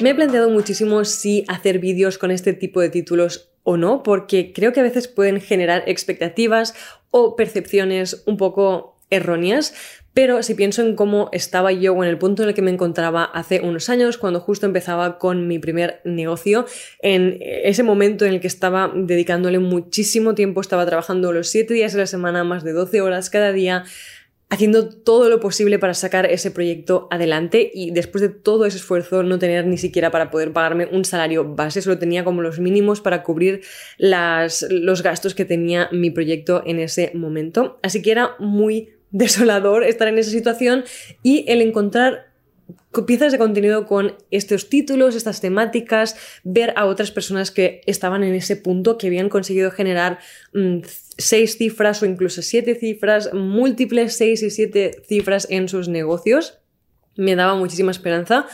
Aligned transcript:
Me 0.00 0.10
he 0.10 0.14
planteado 0.14 0.48
muchísimo 0.48 1.04
si 1.04 1.44
hacer 1.48 1.80
vídeos 1.80 2.18
con 2.18 2.30
este 2.30 2.52
tipo 2.52 2.80
de 2.80 2.88
títulos 2.88 3.50
o 3.64 3.76
no, 3.76 4.02
porque 4.02 4.52
creo 4.52 4.72
que 4.72 4.80
a 4.80 4.84
veces 4.84 5.08
pueden 5.08 5.40
generar 5.40 5.82
expectativas 5.86 6.74
o 7.10 7.36
percepciones 7.36 8.22
un 8.26 8.36
poco 8.36 8.96
erróneas, 9.10 9.74
pero 10.14 10.42
si 10.42 10.54
pienso 10.54 10.82
en 10.82 10.96
cómo 10.96 11.28
estaba 11.32 11.72
yo 11.72 11.94
o 11.94 12.02
en 12.02 12.10
el 12.10 12.18
punto 12.18 12.42
en 12.42 12.48
el 12.48 12.54
que 12.54 12.62
me 12.62 12.70
encontraba 12.70 13.24
hace 13.24 13.60
unos 13.60 13.88
años, 13.88 14.18
cuando 14.18 14.40
justo 14.40 14.66
empezaba 14.66 15.18
con 15.18 15.48
mi 15.48 15.58
primer 15.58 16.00
negocio, 16.04 16.66
en 17.00 17.38
ese 17.40 17.82
momento 17.82 18.24
en 18.24 18.34
el 18.34 18.40
que 18.40 18.46
estaba 18.46 18.92
dedicándole 18.94 19.58
muchísimo 19.58 20.34
tiempo, 20.34 20.60
estaba 20.60 20.86
trabajando 20.86 21.32
los 21.32 21.48
7 21.48 21.72
días 21.72 21.92
de 21.92 22.00
la 22.00 22.06
semana, 22.06 22.44
más 22.44 22.64
de 22.64 22.72
12 22.72 23.00
horas 23.00 23.30
cada 23.30 23.52
día, 23.52 23.84
haciendo 24.50 24.88
todo 24.88 25.28
lo 25.28 25.40
posible 25.40 25.78
para 25.78 25.94
sacar 25.94 26.26
ese 26.26 26.50
proyecto 26.50 27.06
adelante 27.10 27.70
y 27.72 27.90
después 27.90 28.22
de 28.22 28.30
todo 28.30 28.64
ese 28.64 28.78
esfuerzo 28.78 29.22
no 29.22 29.38
tener 29.38 29.66
ni 29.66 29.76
siquiera 29.76 30.10
para 30.10 30.30
poder 30.30 30.52
pagarme 30.52 30.86
un 30.86 31.04
salario 31.04 31.54
base, 31.54 31.82
solo 31.82 31.98
tenía 31.98 32.24
como 32.24 32.40
los 32.40 32.58
mínimos 32.58 33.00
para 33.00 33.22
cubrir 33.22 33.60
las, 33.98 34.66
los 34.70 35.02
gastos 35.02 35.34
que 35.34 35.44
tenía 35.44 35.88
mi 35.92 36.10
proyecto 36.10 36.62
en 36.64 36.80
ese 36.80 37.12
momento. 37.14 37.78
Así 37.82 38.00
que 38.00 38.10
era 38.10 38.36
muy 38.38 38.90
desolador 39.10 39.84
estar 39.84 40.08
en 40.08 40.18
esa 40.18 40.30
situación 40.30 40.84
y 41.22 41.44
el 41.48 41.62
encontrar 41.62 42.27
piezas 43.06 43.32
de 43.32 43.38
contenido 43.38 43.86
con 43.86 44.16
estos 44.30 44.68
títulos, 44.68 45.14
estas 45.14 45.40
temáticas, 45.40 46.16
ver 46.44 46.72
a 46.76 46.86
otras 46.86 47.10
personas 47.10 47.50
que 47.50 47.80
estaban 47.86 48.24
en 48.24 48.34
ese 48.34 48.56
punto, 48.56 48.98
que 48.98 49.06
habían 49.06 49.28
conseguido 49.28 49.70
generar 49.70 50.18
mm, 50.52 50.78
seis 51.16 51.56
cifras 51.56 52.02
o 52.02 52.06
incluso 52.06 52.42
siete 52.42 52.74
cifras, 52.74 53.32
múltiples 53.32 54.16
seis 54.16 54.42
y 54.42 54.50
siete 54.50 55.02
cifras 55.06 55.46
en 55.50 55.68
sus 55.68 55.88
negocios, 55.88 56.58
me 57.16 57.34
daba 57.34 57.56
muchísima 57.56 57.90
esperanza 57.90 58.46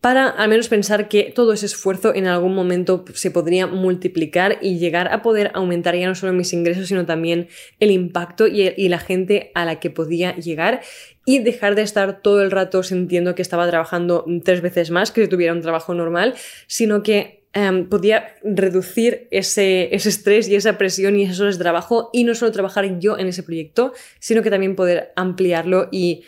para 0.00 0.28
al 0.28 0.48
menos 0.48 0.68
pensar 0.68 1.08
que 1.08 1.32
todo 1.34 1.52
ese 1.52 1.66
esfuerzo 1.66 2.14
en 2.14 2.26
algún 2.26 2.54
momento 2.54 3.04
se 3.14 3.32
podría 3.32 3.66
multiplicar 3.66 4.58
y 4.60 4.78
llegar 4.78 5.12
a 5.12 5.22
poder 5.22 5.50
aumentar 5.54 5.96
ya 5.96 6.06
no 6.06 6.14
solo 6.14 6.32
mis 6.32 6.52
ingresos, 6.52 6.86
sino 6.88 7.04
también 7.04 7.48
el 7.80 7.90
impacto 7.90 8.46
y, 8.46 8.88
la 8.88 9.00
gente 9.00 9.50
a 9.54 9.64
la 9.64 9.80
que 9.80 9.90
podía 9.90 10.36
llegar 10.36 10.80
y 11.24 11.40
dejar 11.40 11.74
de 11.74 11.82
estar 11.82 12.22
todo 12.22 12.42
el 12.42 12.50
rato 12.50 12.82
sintiendo 12.82 13.34
que 13.34 13.42
estaba 13.42 13.68
trabajando 13.68 14.24
tres 14.44 14.62
veces 14.62 14.90
más 14.90 15.10
que 15.10 15.24
si 15.24 15.28
tuviera 15.28 15.52
un 15.52 15.60
trabajo 15.62 15.92
normal, 15.94 16.34
sino 16.68 17.02
que 17.02 17.44
em, 17.52 17.88
podía 17.88 18.36
reducir 18.44 19.26
ese, 19.30 19.94
estrés 19.94 20.48
y 20.48 20.54
esa 20.54 20.78
presión 20.78 21.16
y 21.16 21.24
esas 21.24 21.40
horas 21.40 21.58
de 21.58 21.64
trabajo 21.64 22.08
y 22.12 22.22
no 22.22 22.34
solo 22.34 22.52
trabajar 22.52 22.98
yo 23.00 23.18
en 23.18 23.26
ese 23.26 23.42
proyecto, 23.42 23.92
sino 24.20 24.42
que 24.42 24.50
también 24.50 24.76
poder 24.76 25.12
ampliarlo 25.16 25.88
y 25.90 26.22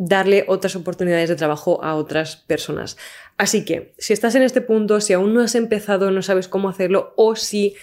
darle 0.00 0.46
otras 0.48 0.76
oportunidades 0.76 1.28
de 1.28 1.36
trabajo 1.36 1.84
a 1.84 1.94
otras 1.94 2.36
personas. 2.36 2.96
Así 3.36 3.66
que, 3.66 3.92
si 3.98 4.14
estás 4.14 4.34
en 4.34 4.42
este 4.42 4.62
punto, 4.62 4.98
si 5.00 5.12
aún 5.12 5.34
no 5.34 5.42
has 5.42 5.54
empezado, 5.54 6.10
no 6.10 6.22
sabes 6.22 6.48
cómo 6.48 6.70
hacerlo, 6.70 7.12
o 7.16 7.36
si 7.36 7.74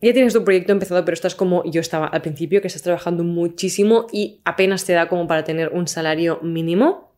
ya 0.00 0.12
tienes 0.12 0.32
tu 0.32 0.42
proyecto 0.42 0.72
empezado, 0.72 1.04
pero 1.04 1.14
estás 1.14 1.36
como 1.36 1.62
yo 1.64 1.80
estaba 1.80 2.08
al 2.08 2.20
principio, 2.20 2.60
que 2.60 2.66
estás 2.66 2.82
trabajando 2.82 3.22
muchísimo 3.22 4.08
y 4.12 4.40
apenas 4.44 4.84
te 4.84 4.92
da 4.92 5.08
como 5.08 5.28
para 5.28 5.44
tener 5.44 5.68
un 5.68 5.86
salario 5.86 6.40
mínimo, 6.42 7.12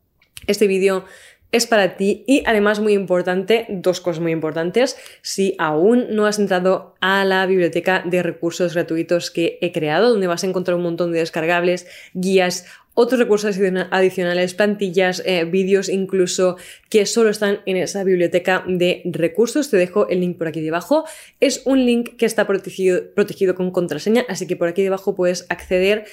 este 0.47 0.67
vídeo 0.67 1.07
es 1.51 1.67
para 1.67 1.97
ti 1.97 2.25
y 2.27 2.43
además 2.47 2.81
muy 2.81 2.93
importante, 2.93 3.65
dos 3.71 4.01
cosas 4.01 4.21
muy 4.21 4.33
importantes, 4.33 4.99
si 5.23 5.55
aún 5.59 6.09
no 6.11 6.27
has 6.27 6.39
entrado 6.39 6.97
a 7.01 7.25
la 7.25 7.47
biblioteca 7.47 8.03
de 8.05 8.23
recursos 8.23 8.75
gratuitos 8.75 9.31
que 9.31 9.59
he 9.63 9.73
creado, 9.73 10.11
donde 10.11 10.27
vas 10.27 10.45
a 10.45 10.49
encontrar 10.49 10.77
un 10.77 10.83
montón 10.83 11.13
de 11.13 11.21
descargables, 11.21 11.87
guías, 12.13 12.67
otros 12.95 13.19
recursos 13.19 13.57
adicionales, 13.91 14.55
plantillas, 14.55 15.23
eh, 15.27 15.45
vídeos 15.45 15.89
incluso 15.89 16.57
que 16.89 17.07
solo 17.07 17.31
están 17.31 17.61
en 17.67 17.77
esa 17.77 18.05
biblioteca 18.05 18.65
de 18.67 19.03
recursos. 19.05 19.69
Te 19.69 19.77
dejo 19.77 20.09
el 20.09 20.21
link 20.21 20.39
por 20.39 20.47
aquí 20.47 20.61
debajo. 20.61 21.05
Es 21.41 21.63
un 21.65 21.85
link 21.85 22.17
que 22.17 22.27
está 22.27 22.47
protegido, 22.47 23.55
con 23.57 23.71
contraseña, 23.73 24.25
así 24.29 24.47
que 24.47 24.57
por 24.57 24.69
aquí 24.69 24.83
debajo 24.83 25.15
puedes 25.15 25.47
acceder 25.49 26.05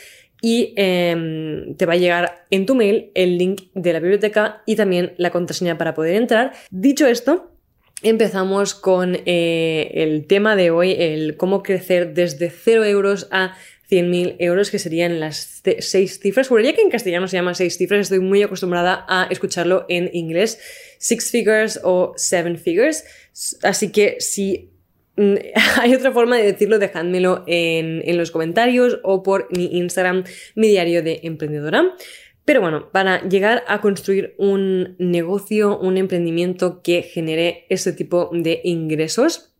y 0.41 0.73
em, 0.75 1.75
te 1.75 1.85
va 1.85 1.93
a 1.93 1.97
llegar 1.97 2.47
en 2.49 2.65
tu 2.65 2.73
mail 2.73 3.11
el 3.13 3.37
link 3.37 3.61
de 3.75 3.93
la 3.93 3.99
biblioteca 3.99 4.63
y 4.65 4.75
también 4.75 5.13
la 5.17 5.29
contraseña 5.29 5.77
para 5.77 5.93
poder 5.93 6.15
entrar. 6.15 6.53
Dicho 6.71 7.05
esto, 7.05 7.51
empezamos 8.01 8.73
con 8.73 9.17
eh, 9.25 9.91
el 9.93 10.25
tema 10.25 10.55
de 10.55 10.71
hoy, 10.71 10.95
el 10.97 11.37
cómo 11.37 11.61
crecer 11.61 12.15
desde 12.15 12.49
0 12.49 12.85
euros 12.85 13.27
a 13.29 13.53
100.000 13.91 14.37
euros, 14.39 14.71
que 14.71 14.79
serían 14.79 15.19
las 15.19 15.61
seis 15.79 16.19
cifras. 16.19 16.49
ya 16.49 16.73
que 16.73 16.81
en 16.81 16.89
castellano 16.89 17.27
se 17.27 17.35
llama 17.35 17.53
seis 17.53 17.77
cifras, 17.77 18.01
estoy 18.01 18.19
muy 18.19 18.41
acostumbrada 18.41 19.05
a 19.09 19.27
escucharlo 19.29 19.85
en 19.89 20.09
inglés, 20.13 20.59
six 20.97 21.29
figures 21.29 21.79
o 21.83 22.13
seven 22.15 22.57
figures. 22.57 23.03
Así 23.63 23.91
que 23.91 24.15
si 24.19 24.71
mm, 25.17 25.35
hay 25.81 25.93
otra 25.93 26.13
forma 26.13 26.37
de 26.37 26.43
decirlo, 26.43 26.79
dejádmelo 26.79 27.43
en, 27.47 28.01
en 28.05 28.17
los 28.17 28.31
comentarios 28.31 28.99
o 29.03 29.23
por 29.23 29.49
mi 29.55 29.77
Instagram, 29.77 30.23
mi 30.55 30.69
diario 30.69 31.03
de 31.03 31.19
emprendedora. 31.23 31.93
Pero 32.45 32.61
bueno, 32.61 32.89
para 32.91 33.27
llegar 33.27 33.63
a 33.67 33.81
construir 33.81 34.35
un 34.37 34.95
negocio, 34.97 35.77
un 35.77 35.97
emprendimiento 35.97 36.81
que 36.81 37.03
genere 37.03 37.65
ese 37.69 37.93
tipo 37.93 38.29
de 38.33 38.61
ingresos, 38.63 39.53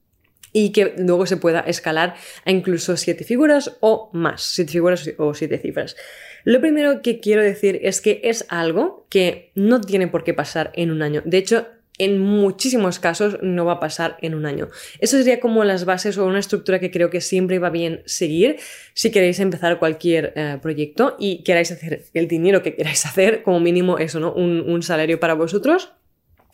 y 0.54 0.72
que 0.72 0.94
luego 0.98 1.26
se 1.26 1.38
pueda 1.38 1.62
escalar 1.62 2.16
a 2.46 2.52
incluso 2.52 2.98
siete 2.98 3.24
figuras 3.24 3.78
o 3.80 4.10
más, 4.14 4.42
siete 4.42 4.72
figuras 4.72 5.10
o 5.18 5.34
siete 5.34 5.58
cifras. 5.58 5.96
Lo 6.44 6.60
primero 6.60 7.02
que 7.02 7.20
quiero 7.20 7.42
decir 7.42 7.80
es 7.84 8.02
que 8.02 8.22
es 8.24 8.46
algo 8.50 9.06
que 9.10 9.52
no 9.56 9.82
tiene 9.82 10.08
por 10.08 10.24
qué 10.24 10.34
pasar 10.34 10.72
en 10.76 10.92
un 10.92 11.02
año. 11.02 11.22
De 11.24 11.38
hecho, 11.38 11.68
en 11.98 12.20
muchísimos 12.20 12.98
casos 12.98 13.38
no 13.44 13.66
va 13.66 13.74
a 13.74 13.80
pasar 13.80 14.18
en 14.22 14.34
un 14.34 14.48
año. 14.48 14.70
Eso 15.00 15.18
sería 15.18 15.40
como 15.40 15.64
las 15.64 15.86
bases 15.86 16.18
o 16.18 16.26
una 16.26 16.40
estructura 16.40 16.80
que 16.80 16.90
creo 16.90 17.12
que 17.12 17.22
siempre 17.22 17.60
va 17.60 17.70
bien 17.70 18.02
seguir 18.06 18.58
si 18.94 19.12
queréis 19.12 19.40
empezar 19.40 19.78
cualquier 19.78 20.34
eh, 20.36 20.58
proyecto 20.62 21.16
y 21.20 21.44
queráis 21.44 21.72
hacer 21.72 22.06
el 22.16 22.28
dinero 22.28 22.64
que 22.64 22.76
queráis 22.76 23.06
hacer, 23.06 23.44
como 23.44 23.60
mínimo 23.60 24.00
eso, 24.00 24.20
¿no? 24.20 24.34
un 24.34 24.82
salario 24.82 25.20
para 25.20 25.36
vosotros 25.36 25.92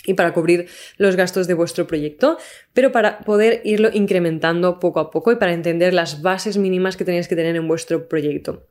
y 0.05 0.13
para 0.13 0.33
cubrir 0.33 0.67
los 0.97 1.15
gastos 1.15 1.47
de 1.47 1.53
vuestro 1.53 1.87
proyecto, 1.87 2.37
pero 2.73 2.91
para 2.91 3.19
poder 3.19 3.61
irlo 3.63 3.89
incrementando 3.93 4.79
poco 4.79 4.99
a 4.99 5.11
poco 5.11 5.31
y 5.31 5.35
para 5.35 5.53
entender 5.53 5.93
las 5.93 6.21
bases 6.21 6.57
mínimas 6.57 6.97
que 6.97 7.05
tenéis 7.05 7.27
que 7.27 7.35
tener 7.35 7.55
en 7.55 7.67
vuestro 7.67 8.07
proyecto. 8.07 8.67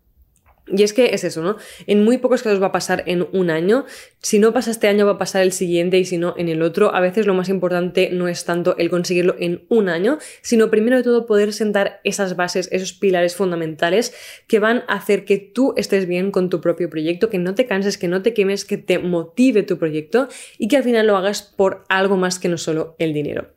Y 0.68 0.82
es 0.82 0.92
que 0.92 1.14
es 1.14 1.22
eso, 1.22 1.42
¿no? 1.42 1.56
En 1.86 2.04
muy 2.04 2.18
pocos 2.18 2.42
casos 2.42 2.60
va 2.60 2.66
a 2.66 2.72
pasar 2.72 3.04
en 3.06 3.28
un 3.32 3.50
año. 3.50 3.84
Si 4.20 4.40
no 4.40 4.52
pasa 4.52 4.72
este 4.72 4.88
año, 4.88 5.06
va 5.06 5.12
a 5.12 5.18
pasar 5.18 5.42
el 5.42 5.52
siguiente 5.52 5.96
y 5.98 6.04
si 6.04 6.18
no, 6.18 6.34
en 6.36 6.48
el 6.48 6.60
otro. 6.60 6.92
A 6.92 7.00
veces 7.00 7.24
lo 7.26 7.34
más 7.34 7.48
importante 7.48 8.10
no 8.10 8.26
es 8.26 8.44
tanto 8.44 8.76
el 8.76 8.90
conseguirlo 8.90 9.36
en 9.38 9.64
un 9.68 9.88
año, 9.88 10.18
sino 10.42 10.68
primero 10.68 10.96
de 10.96 11.04
todo 11.04 11.24
poder 11.24 11.52
sentar 11.52 12.00
esas 12.02 12.34
bases, 12.34 12.68
esos 12.72 12.92
pilares 12.92 13.36
fundamentales 13.36 14.12
que 14.48 14.58
van 14.58 14.82
a 14.88 14.94
hacer 14.94 15.24
que 15.24 15.38
tú 15.38 15.72
estés 15.76 16.06
bien 16.06 16.32
con 16.32 16.50
tu 16.50 16.60
propio 16.60 16.90
proyecto, 16.90 17.30
que 17.30 17.38
no 17.38 17.54
te 17.54 17.66
canses, 17.66 17.96
que 17.96 18.08
no 18.08 18.22
te 18.22 18.34
quemes, 18.34 18.64
que 18.64 18.76
te 18.76 18.98
motive 18.98 19.62
tu 19.62 19.78
proyecto 19.78 20.28
y 20.58 20.66
que 20.66 20.78
al 20.78 20.82
final 20.82 21.06
lo 21.06 21.16
hagas 21.16 21.42
por 21.42 21.84
algo 21.88 22.16
más 22.16 22.40
que 22.40 22.48
no 22.48 22.58
solo 22.58 22.96
el 22.98 23.12
dinero. 23.12 23.56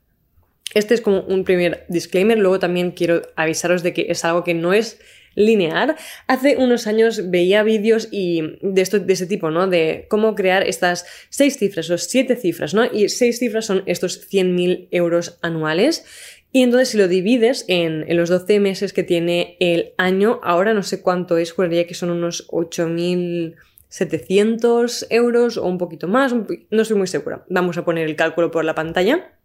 Este 0.76 0.94
es 0.94 1.02
como 1.02 1.22
un 1.22 1.44
primer 1.44 1.86
disclaimer. 1.90 2.38
Luego 2.38 2.60
también 2.60 2.92
quiero 2.92 3.24
avisaros 3.36 3.82
de 3.82 3.94
que 3.94 4.06
es 4.10 4.24
algo 4.24 4.44
que 4.44 4.54
no 4.54 4.74
es 4.74 5.00
lineal. 5.36 5.96
Hace 6.28 6.58
unos 6.58 6.88
años 6.88 7.30
veía 7.30 7.64
vídeos 7.64 8.10
y 8.12 8.58
de, 8.62 8.82
esto, 8.82 9.00
de 9.00 9.14
ese 9.14 9.26
tipo, 9.26 9.52
¿no? 9.52 9.68
De 9.68 10.06
cómo 10.10 10.36
crear 10.36 10.68
estas 10.68 11.06
seis 11.30 11.58
cifras 11.58 11.90
o 11.90 11.98
siete 11.98 12.36
cifras, 12.36 12.74
¿no? 12.74 12.86
Y 12.86 13.08
seis 13.10 13.40
cifras 13.40 13.66
son 13.66 13.84
estos 13.86 14.30
100.000 14.30 14.88
euros 14.92 15.38
anuales. 15.42 16.06
Y 16.52 16.64
entonces 16.64 16.90
si 16.90 16.98
lo 16.98 17.08
divides 17.08 17.64
en, 17.68 18.04
los 18.16 18.30
12 18.30 18.60
meses 18.60 18.92
que 18.92 19.04
tiene 19.04 19.56
el 19.60 19.94
año, 19.98 20.40
ahora 20.44 20.74
no 20.74 20.82
sé 20.82 21.04
cuánto 21.04 21.38
es, 21.38 21.52
juraría 21.52 21.86
que 21.86 21.94
son 21.94 22.10
unos 22.10 22.48
8.700 22.50 25.06
euros 25.12 25.58
o 25.58 25.68
un 25.68 25.78
poquito 25.78 26.08
más, 26.08 26.34
no 26.34 26.48
estoy 26.82 26.98
muy 26.98 27.06
segura. 27.08 27.46
Vamos 27.50 27.78
a 27.78 27.86
poner 27.86 28.08
el 28.08 28.16
cálculo 28.16 28.50
por 28.50 28.66
la 28.66 28.74
pantalla. 28.74 29.36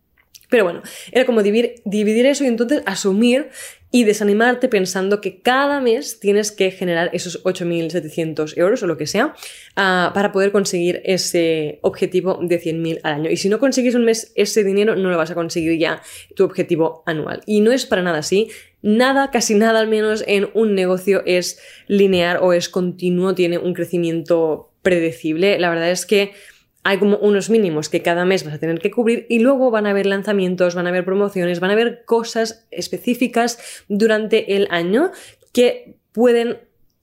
Pero 0.48 0.64
bueno, 0.64 0.80
era 1.10 1.26
como 1.26 1.42
dividir, 1.42 1.82
dividir, 1.84 2.24
eso 2.26 2.44
y 2.44 2.48
entonces 2.48 2.82
asumir 2.86 3.48
y 3.94 4.02
desanimarte 4.02 4.68
pensando 4.68 5.20
que 5.20 5.38
cada 5.38 5.80
mes 5.80 6.18
tienes 6.18 6.50
que 6.50 6.72
generar 6.72 7.10
esos 7.12 7.44
8.700 7.44 8.58
euros 8.58 8.82
o 8.82 8.88
lo 8.88 8.96
que 8.96 9.06
sea 9.06 9.36
ah, 9.76 10.10
para 10.12 10.32
poder 10.32 10.50
conseguir 10.50 11.00
ese 11.04 11.78
objetivo 11.80 12.40
de 12.42 12.60
100.000 12.60 12.98
al 13.04 13.12
año. 13.12 13.30
Y 13.30 13.36
si 13.36 13.48
no 13.48 13.60
consigues 13.60 13.94
un 13.94 14.04
mes 14.04 14.32
ese 14.34 14.64
dinero, 14.64 14.96
no 14.96 15.10
lo 15.10 15.16
vas 15.16 15.30
a 15.30 15.36
conseguir 15.36 15.78
ya 15.78 16.02
tu 16.34 16.42
objetivo 16.42 17.04
anual. 17.06 17.42
Y 17.46 17.60
no 17.60 17.70
es 17.70 17.86
para 17.86 18.02
nada 18.02 18.18
así. 18.18 18.48
Nada, 18.82 19.30
casi 19.30 19.54
nada 19.54 19.78
al 19.78 19.86
menos 19.86 20.24
en 20.26 20.48
un 20.54 20.74
negocio 20.74 21.22
es 21.24 21.60
lineal 21.86 22.38
o 22.42 22.52
es 22.52 22.68
continuo, 22.68 23.36
tiene 23.36 23.58
un 23.58 23.74
crecimiento 23.74 24.72
predecible. 24.82 25.56
La 25.60 25.70
verdad 25.70 25.92
es 25.92 26.04
que 26.04 26.32
hay 26.84 26.98
como 26.98 27.16
unos 27.16 27.48
mínimos 27.48 27.88
que 27.88 28.02
cada 28.02 28.26
mes 28.26 28.44
vas 28.44 28.54
a 28.54 28.58
tener 28.58 28.78
que 28.78 28.90
cubrir 28.90 29.26
y 29.30 29.38
luego 29.40 29.70
van 29.70 29.86
a 29.86 29.90
haber 29.90 30.06
lanzamientos, 30.06 30.74
van 30.74 30.86
a 30.86 30.90
haber 30.90 31.04
promociones, 31.04 31.58
van 31.58 31.70
a 31.70 31.72
haber 31.72 32.04
cosas 32.04 32.66
específicas 32.70 33.58
durante 33.88 34.54
el 34.56 34.68
año 34.70 35.10
que 35.52 35.96
pueden 36.12 36.58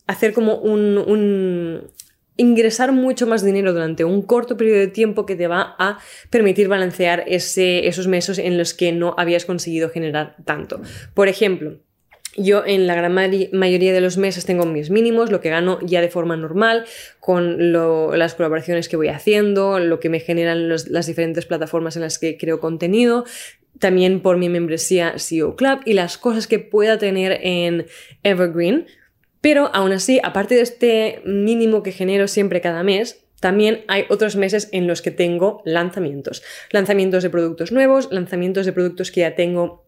hacer 0.05 0.33
como 0.33 0.55
un, 0.57 1.87
ingresar 2.37 2.91
mucho 2.91 3.25
más 3.25 3.43
dinero 3.43 3.73
durante 3.73 4.03
un 4.03 4.21
corto 4.21 4.55
periodo 4.55 4.79
de 4.79 4.87
tiempo 4.87 5.25
que 5.25 5.35
te 5.35 5.47
va 5.47 5.75
a 5.79 5.97
permitir 6.29 6.67
balancear 6.67 7.23
ese, 7.27 7.87
esos 7.87 8.07
meses 8.07 8.37
en 8.37 8.57
los 8.59 8.75
que 8.75 8.91
no 8.91 9.15
habías 9.17 9.45
conseguido 9.45 9.89
generar 9.89 10.35
tanto. 10.45 10.81
Por 11.15 11.27
ejemplo, 11.27 11.79
yo 12.37 12.63
en 12.65 12.87
la 12.87 12.95
gran 12.95 13.13
mayoría 13.13 13.93
de 13.93 14.01
los 14.01 14.17
meses 14.17 14.45
tengo 14.45 14.65
mis 14.65 14.89
mínimos, 14.89 15.31
lo 15.31 15.41
que 15.41 15.49
gano 15.49 15.79
ya 15.81 16.01
de 16.01 16.09
forma 16.09 16.37
normal, 16.37 16.85
con 17.19 17.71
las 18.17 18.35
colaboraciones 18.35 18.87
que 18.87 18.95
voy 18.95 19.09
haciendo, 19.09 19.79
lo 19.79 19.99
que 19.99 20.09
me 20.09 20.19
generan 20.19 20.69
las 20.69 21.05
diferentes 21.05 21.45
plataformas 21.45 21.95
en 21.95 22.03
las 22.03 22.19
que 22.19 22.37
creo 22.37 22.59
contenido, 22.59 23.25
también 23.79 24.21
por 24.21 24.37
mi 24.37 24.47
membresía 24.47 25.15
CEO 25.17 25.55
Club 25.55 25.79
y 25.85 25.93
las 25.93 26.17
cosas 26.17 26.47
que 26.47 26.59
pueda 26.59 26.97
tener 26.97 27.39
en 27.41 27.85
Evergreen. 28.23 28.87
Pero 29.41 29.71
aún 29.73 29.91
así, 29.91 30.19
aparte 30.23 30.55
de 30.55 30.61
este 30.61 31.21
mínimo 31.25 31.81
que 31.81 31.91
genero 31.91 32.27
siempre 32.27 32.61
cada 32.61 32.83
mes, 32.83 33.25
también 33.39 33.83
hay 33.87 34.05
otros 34.09 34.35
meses 34.35 34.69
en 34.71 34.85
los 34.85 35.01
que 35.01 35.09
tengo 35.09 35.63
lanzamientos. 35.65 36.43
Lanzamientos 36.69 37.23
de 37.23 37.31
productos 37.31 37.71
nuevos, 37.71 38.09
lanzamientos 38.11 38.67
de 38.67 38.73
productos 38.73 39.11
que 39.11 39.21
ya 39.21 39.33
tengo 39.33 39.83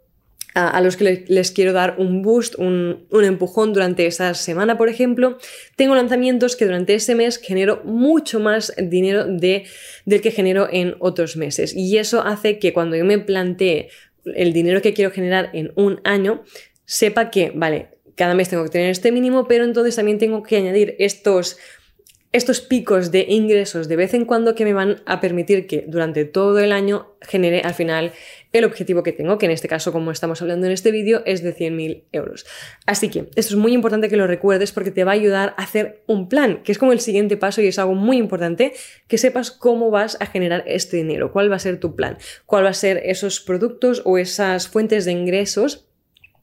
a, 0.55 0.79
los 0.81 0.97
que 0.97 1.25
les, 1.27 1.51
quiero 1.51 1.73
dar 1.73 1.95
un 1.97 2.21
boost, 2.21 2.55
un, 2.57 3.07
empujón 3.11 3.73
durante 3.73 4.05
esa 4.05 4.33
semana, 4.33 4.77
por 4.77 4.89
ejemplo, 4.89 5.37
tengo 5.75 5.95
lanzamientos 5.95 6.55
que 6.55 6.65
durante 6.65 6.93
ese 6.93 7.15
mes 7.15 7.37
genero 7.37 7.81
mucho 7.83 8.39
más 8.39 8.73
dinero 8.77 9.25
de, 9.25 9.65
del 10.05 10.21
que 10.21 10.31
genero 10.31 10.67
en 10.71 10.95
otros 10.99 11.37
meses. 11.37 11.73
Y 11.75 11.97
eso 11.97 12.21
hace 12.23 12.59
que 12.59 12.73
cuando 12.73 12.95
yo 12.95 13.05
me 13.05 13.17
plantee 13.17 13.89
el 14.25 14.53
dinero 14.53 14.81
que 14.81 14.93
quiero 14.93 15.11
generar 15.11 15.49
en 15.53 15.71
un 15.75 16.01
año, 16.03 16.43
sepa 16.85 17.31
que, 17.31 17.51
vale, 17.55 17.89
cada 18.15 18.35
mes 18.35 18.49
tengo 18.49 18.63
que 18.63 18.69
tener 18.69 18.89
este 18.89 19.11
mínimo, 19.11 19.47
pero 19.47 19.63
entonces 19.63 19.95
también 19.95 20.19
tengo 20.19 20.43
que 20.43 20.57
añadir 20.57 20.95
estos 20.99 21.57
estos 22.33 22.61
picos 22.61 23.11
de 23.11 23.27
ingresos 23.29 23.87
de 23.87 23.95
vez 23.95 24.13
en 24.15 24.25
cuando 24.25 24.55
que 24.55 24.65
me 24.65 24.73
van 24.73 25.01
a 25.05 25.21
permitir 25.21 25.67
que 25.67 25.85
durante 25.87 26.25
todo 26.25 26.59
el 26.59 26.71
año 26.71 27.15
genere 27.21 27.61
al 27.61 27.75
final 27.75 28.11
el 28.51 28.65
objetivo 28.65 29.03
que 29.03 29.11
tengo, 29.11 29.37
que 29.37 29.45
en 29.45 29.51
este 29.51 29.67
caso, 29.67 29.91
como 29.91 30.11
estamos 30.11 30.41
hablando 30.41 30.67
en 30.67 30.73
este 30.73 30.91
vídeo, 30.91 31.23
es 31.25 31.41
de 31.41 31.55
100.000 31.55 32.03
euros. 32.11 32.45
Así 32.85 33.09
que 33.09 33.29
esto 33.35 33.53
es 33.53 33.55
muy 33.55 33.73
importante 33.73 34.09
que 34.09 34.17
lo 34.17 34.27
recuerdes 34.27 34.71
porque 34.71 34.91
te 34.91 35.03
va 35.03 35.11
a 35.11 35.15
ayudar 35.15 35.55
a 35.57 35.63
hacer 35.63 36.03
un 36.07 36.27
plan, 36.27 36.61
que 36.63 36.71
es 36.71 36.77
como 36.77 36.91
el 36.91 36.99
siguiente 36.99 37.37
paso 37.37 37.61
y 37.61 37.67
es 37.67 37.79
algo 37.79 37.95
muy 37.95 38.17
importante, 38.17 38.73
que 39.07 39.17
sepas 39.17 39.51
cómo 39.51 39.89
vas 39.89 40.17
a 40.19 40.25
generar 40.25 40.63
este 40.67 40.97
dinero, 40.97 41.31
cuál 41.31 41.51
va 41.51 41.55
a 41.55 41.59
ser 41.59 41.79
tu 41.79 41.95
plan, 41.95 42.17
cuál 42.45 42.65
va 42.65 42.69
a 42.69 42.73
ser 42.73 43.01
esos 43.05 43.39
productos 43.39 44.01
o 44.05 44.17
esas 44.17 44.67
fuentes 44.67 45.05
de 45.05 45.11
ingresos 45.11 45.87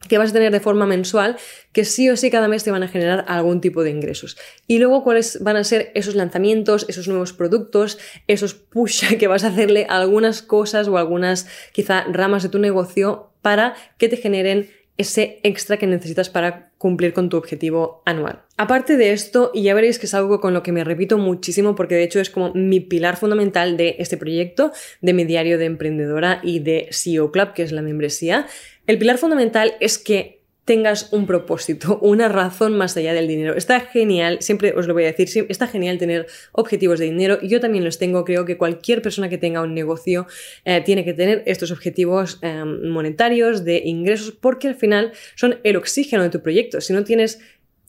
que 0.08 0.18
vas 0.18 0.30
a 0.30 0.32
tener 0.32 0.50
de 0.50 0.60
forma 0.60 0.86
mensual, 0.86 1.36
que 1.72 1.84
sí 1.84 2.08
o 2.08 2.16
sí 2.16 2.30
cada 2.30 2.48
mes 2.48 2.64
te 2.64 2.70
van 2.70 2.82
a 2.82 2.88
generar 2.88 3.24
algún 3.28 3.60
tipo 3.60 3.82
de 3.82 3.90
ingresos. 3.90 4.36
Y 4.66 4.78
luego 4.78 5.04
cuáles 5.04 5.42
van 5.42 5.56
a 5.56 5.64
ser 5.64 5.92
esos 5.94 6.14
lanzamientos, 6.14 6.86
esos 6.88 7.06
nuevos 7.06 7.32
productos, 7.32 7.98
esos 8.26 8.54
push 8.54 9.14
que 9.18 9.28
vas 9.28 9.44
a 9.44 9.48
hacerle 9.48 9.86
algunas 9.88 10.42
cosas 10.42 10.88
o 10.88 10.96
algunas 10.96 11.46
quizá 11.72 12.04
ramas 12.04 12.42
de 12.42 12.48
tu 12.48 12.58
negocio 12.58 13.32
para 13.42 13.74
que 13.98 14.08
te 14.08 14.16
generen 14.16 14.70
ese 15.00 15.40
extra 15.44 15.78
que 15.78 15.86
necesitas 15.86 16.28
para 16.28 16.72
cumplir 16.76 17.14
con 17.14 17.30
tu 17.30 17.38
objetivo 17.38 18.02
anual. 18.04 18.42
Aparte 18.58 18.98
de 18.98 19.12
esto, 19.12 19.50
y 19.54 19.62
ya 19.62 19.72
veréis 19.72 19.98
que 19.98 20.04
es 20.04 20.12
algo 20.12 20.40
con 20.40 20.52
lo 20.52 20.62
que 20.62 20.72
me 20.72 20.84
repito 20.84 21.16
muchísimo 21.16 21.74
porque 21.74 21.94
de 21.94 22.02
hecho 22.02 22.20
es 22.20 22.28
como 22.28 22.52
mi 22.52 22.80
pilar 22.80 23.16
fundamental 23.16 23.78
de 23.78 23.96
este 23.98 24.18
proyecto, 24.18 24.72
de 25.00 25.14
mi 25.14 25.24
diario 25.24 25.56
de 25.56 25.64
emprendedora 25.64 26.40
y 26.42 26.58
de 26.58 26.88
CEO 26.92 27.32
Club, 27.32 27.54
que 27.54 27.62
es 27.62 27.72
la 27.72 27.80
membresía, 27.80 28.46
el 28.90 28.98
pilar 28.98 29.18
fundamental 29.18 29.74
es 29.78 29.98
que 29.98 30.40
tengas 30.64 31.12
un 31.12 31.24
propósito, 31.24 31.98
una 32.02 32.28
razón 32.28 32.76
más 32.76 32.96
allá 32.96 33.14
del 33.14 33.28
dinero. 33.28 33.54
Está 33.54 33.78
genial, 33.78 34.38
siempre 34.40 34.72
os 34.76 34.88
lo 34.88 34.94
voy 34.94 35.04
a 35.04 35.12
decir, 35.12 35.46
está 35.48 35.68
genial 35.68 35.96
tener 35.96 36.26
objetivos 36.50 36.98
de 36.98 37.04
dinero. 37.04 37.38
Yo 37.40 37.60
también 37.60 37.84
los 37.84 37.98
tengo, 37.98 38.24
creo 38.24 38.44
que 38.44 38.58
cualquier 38.58 39.00
persona 39.00 39.28
que 39.28 39.38
tenga 39.38 39.62
un 39.62 39.74
negocio 39.74 40.26
eh, 40.64 40.82
tiene 40.84 41.04
que 41.04 41.12
tener 41.12 41.44
estos 41.46 41.70
objetivos 41.70 42.40
eh, 42.42 42.64
monetarios, 42.64 43.64
de 43.64 43.80
ingresos, 43.84 44.32
porque 44.32 44.66
al 44.66 44.74
final 44.74 45.12
son 45.36 45.60
el 45.62 45.76
oxígeno 45.76 46.24
de 46.24 46.30
tu 46.30 46.42
proyecto. 46.42 46.80
Si 46.80 46.92
no 46.92 47.04
tienes 47.04 47.38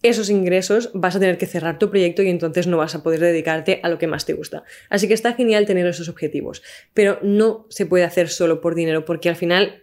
esos 0.03 0.29
ingresos 0.29 0.91
vas 0.93 1.15
a 1.15 1.19
tener 1.19 1.39
que 1.39 1.47
cerrar 1.47 1.79
tu 1.79 1.89
proyecto 1.89 2.21
y 2.21 2.29
entonces 2.29 2.67
no 2.67 2.77
vas 2.77 2.93
a 2.93 3.01
poder 3.01 3.21
dedicarte 3.21 3.79
a 3.81 3.89
lo 3.89 3.97
que 3.97 4.05
más 4.05 4.25
te 4.25 4.33
gusta. 4.33 4.63
Así 4.89 5.07
que 5.07 5.15
está 5.15 5.33
genial 5.33 5.65
tener 5.65 5.87
esos 5.87 6.09
objetivos, 6.09 6.61
pero 6.93 7.17
no 7.23 7.65
se 7.69 7.87
puede 7.87 8.03
hacer 8.03 8.29
solo 8.29 8.61
por 8.61 8.75
dinero 8.75 9.03
porque 9.03 9.29
al 9.29 9.35
final 9.35 9.81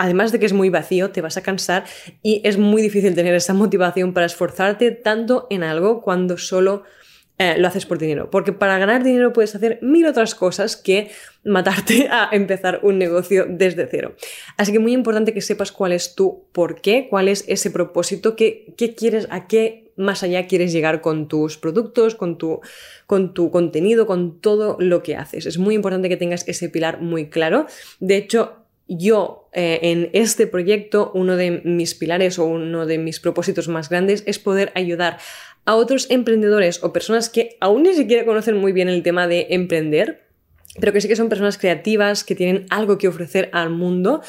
además 0.00 0.32
de 0.32 0.40
que 0.40 0.46
es 0.46 0.54
muy 0.54 0.70
vacío, 0.70 1.10
te 1.10 1.20
vas 1.20 1.36
a 1.36 1.42
cansar 1.42 1.84
y 2.22 2.40
es 2.42 2.56
muy 2.56 2.80
difícil 2.80 3.14
tener 3.14 3.34
esa 3.34 3.52
motivación 3.52 4.14
para 4.14 4.24
esforzarte 4.24 4.92
tanto 4.92 5.46
en 5.50 5.62
algo 5.62 6.00
cuando 6.00 6.38
solo 6.38 6.84
eh, 7.36 7.56
lo 7.58 7.68
haces 7.68 7.84
por 7.84 7.98
dinero. 7.98 8.30
Porque 8.30 8.54
para 8.54 8.78
ganar 8.78 9.04
dinero 9.04 9.34
puedes 9.34 9.54
hacer 9.54 9.78
mil 9.82 10.06
otras 10.06 10.34
cosas 10.34 10.78
que 10.78 11.10
matarte 11.44 12.08
a 12.10 12.30
empezar 12.32 12.80
un 12.82 12.96
negocio 12.96 13.44
desde 13.46 13.86
cero. 13.90 14.14
Así 14.56 14.72
que 14.72 14.78
muy 14.78 14.94
importante 14.94 15.34
que 15.34 15.42
sepas 15.42 15.70
cuál 15.70 15.92
es 15.92 16.14
tu 16.14 16.44
por 16.52 16.80
qué, 16.80 17.06
cuál 17.10 17.28
es 17.28 17.44
ese 17.46 17.70
propósito, 17.70 18.36
qué, 18.36 18.72
qué 18.78 18.94
quieres, 18.94 19.28
a 19.30 19.48
qué 19.48 19.92
más 19.96 20.22
allá 20.22 20.46
quieres 20.46 20.72
llegar 20.72 21.02
con 21.02 21.28
tus 21.28 21.58
productos, 21.58 22.14
con 22.14 22.38
tu, 22.38 22.60
con 23.06 23.34
tu 23.34 23.50
contenido, 23.50 24.06
con 24.06 24.40
todo 24.40 24.78
lo 24.80 25.02
que 25.02 25.16
haces. 25.16 25.44
Es 25.44 25.58
muy 25.58 25.74
importante 25.74 26.08
que 26.08 26.16
tengas 26.16 26.48
ese 26.48 26.70
pilar 26.70 27.02
muy 27.02 27.28
claro. 27.28 27.66
De 27.98 28.16
hecho, 28.16 28.59
yo 28.90 29.48
eh, 29.52 29.78
en 29.82 30.10
este 30.12 30.46
proyecto, 30.46 31.12
uno 31.14 31.36
de 31.36 31.62
mis 31.64 31.94
pilares 31.94 32.38
o 32.38 32.44
uno 32.44 32.86
de 32.86 32.98
mis 32.98 33.20
propósitos 33.20 33.68
más 33.68 33.88
grandes 33.88 34.24
es 34.26 34.38
poder 34.38 34.72
ayudar 34.74 35.18
a 35.64 35.76
otros 35.76 36.10
emprendedores 36.10 36.82
o 36.82 36.92
personas 36.92 37.28
que 37.28 37.56
aún 37.60 37.84
ni 37.84 37.94
siquiera 37.94 38.24
conocen 38.24 38.56
muy 38.56 38.72
bien 38.72 38.88
el 38.88 39.02
tema 39.02 39.28
de 39.28 39.46
emprender, 39.50 40.26
pero 40.80 40.92
que 40.92 41.00
sí 41.00 41.08
que 41.08 41.16
son 41.16 41.28
personas 41.28 41.58
creativas, 41.58 42.24
que 42.24 42.34
tienen 42.34 42.66
algo 42.70 42.98
que 42.98 43.08
ofrecer 43.08 43.48
al 43.52 43.70
mundo, 43.70 44.22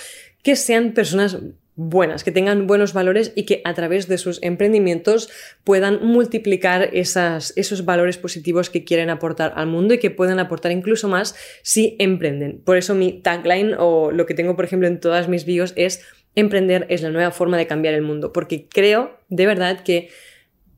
que 0.44 0.56
sean 0.56 0.94
personas 0.94 1.38
buenas, 1.76 2.24
que 2.24 2.32
tengan 2.32 2.68
buenos 2.68 2.94
valores 2.94 3.32
y 3.36 3.44
que 3.44 3.62
a 3.64 3.74
través 3.74 4.08
de 4.08 4.18
sus 4.18 4.42
emprendimientos 4.44 5.30
puedan 5.64 6.06
multiplicar 6.06 6.90
esos 6.94 7.86
valores 7.86 8.18
positivos 8.18 8.70
que 8.70 8.84
quieren 8.84 9.10
aportar 9.10 9.54
al 9.56 9.68
mundo 9.68 9.94
y 9.94 10.00
que 10.00 10.12
puedan 10.12 10.40
aportar 10.40 10.72
incluso 10.72 11.08
más 11.08 11.36
si 11.64 11.96
emprenden. 12.00 12.62
Por 12.64 12.78
eso 12.78 12.94
mi 12.94 13.14
tagline 13.22 13.76
o 13.80 14.12
lo 14.12 14.26
que 14.26 14.34
tengo, 14.34 14.56
por 14.56 14.66
ejemplo, 14.66 14.88
en 14.88 15.00
todas 15.00 15.28
mis 15.28 15.46
videos 15.46 15.74
es 15.76 16.04
emprender 16.36 16.86
es 16.90 17.02
la 17.02 17.10
nueva 17.10 17.32
forma 17.32 17.58
de 17.58 17.68
cambiar 17.68 17.94
el 17.94 18.02
mundo, 18.02 18.32
porque 18.32 18.68
creo 18.68 19.18
de 19.30 19.46
verdad 19.46 19.82
que 19.82 20.10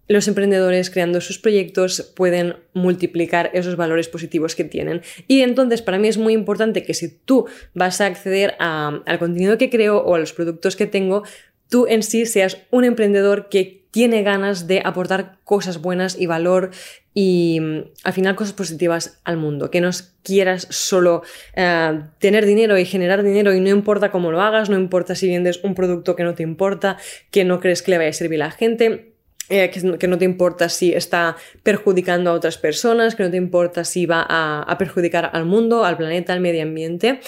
los 0.07 0.27
emprendedores 0.27 0.89
creando 0.89 1.21
sus 1.21 1.39
proyectos 1.39 2.11
pueden 2.15 2.57
multiplicar 2.73 3.51
esos 3.53 3.75
valores 3.75 4.07
positivos 4.07 4.55
que 4.55 4.63
tienen. 4.63 5.01
Y 5.27 5.41
entonces 5.41 5.81
para 5.81 5.97
mí 5.97 6.07
es 6.07 6.17
muy 6.17 6.33
importante 6.33 6.83
que 6.83 6.93
si 6.93 7.09
tú 7.09 7.47
vas 7.73 8.01
a 8.01 8.05
acceder 8.05 8.55
al 8.59 9.19
contenido 9.19 9.57
que 9.57 9.69
creo 9.69 9.97
o 9.99 10.15
a 10.15 10.19
los 10.19 10.33
productos 10.33 10.75
que 10.75 10.87
tengo, 10.87 11.23
tú 11.69 11.87
en 11.87 12.03
sí 12.03 12.25
seas 12.25 12.57
un 12.71 12.83
emprendedor 12.83 13.49
que 13.49 13.83
tiene 13.93 14.23
ganas 14.23 14.65
de 14.65 14.81
aportar 14.83 15.37
cosas 15.43 15.79
buenas 15.79 16.19
y 16.19 16.25
valor 16.25 16.71
y 17.13 17.59
al 18.03 18.13
final 18.13 18.35
cosas 18.35 18.53
positivas 18.53 19.21
al 19.23 19.37
mundo, 19.37 19.69
que 19.69 19.81
no 19.81 19.91
quieras 20.23 20.67
solo 20.71 21.21
eh, 21.55 22.01
tener 22.17 22.47
dinero 22.47 22.75
y 22.79 22.85
generar 22.85 23.21
dinero 23.21 23.53
y 23.53 23.59
no 23.59 23.69
importa 23.69 24.09
cómo 24.09 24.31
lo 24.31 24.41
hagas, 24.41 24.71
no 24.71 24.77
importa 24.77 25.13
si 25.13 25.29
vendes 25.29 25.63
un 25.63 25.75
producto 25.75 26.15
que 26.15 26.23
no 26.23 26.33
te 26.33 26.41
importa, 26.41 26.97
que 27.29 27.45
no 27.45 27.59
crees 27.59 27.83
que 27.83 27.91
le 27.91 27.99
vaya 27.99 28.09
a 28.09 28.13
servir 28.13 28.41
a 28.41 28.47
la 28.47 28.51
gente, 28.51 29.12
eh, 29.53 29.69
que, 29.69 30.07
no 30.07 30.17
te 30.17 30.25
importa 30.25 30.67
si 30.67 30.93
está 30.93 31.37
perjudicando 31.61 32.31
a 32.31 32.33
otras 32.33 32.57
personas, 32.57 33.13
que 33.13 33.21
no 33.21 33.29
te 33.29 33.37
importa 33.37 33.83
si 33.83 34.07
va 34.07 34.25
a, 34.27 34.77
perjudicar 34.79 35.29
al 35.31 35.45
mundo, 35.45 35.85
al 35.85 35.95
planeta, 35.95 36.33
al 36.33 36.39
medio 36.39 36.63
ambiente. 36.63 37.19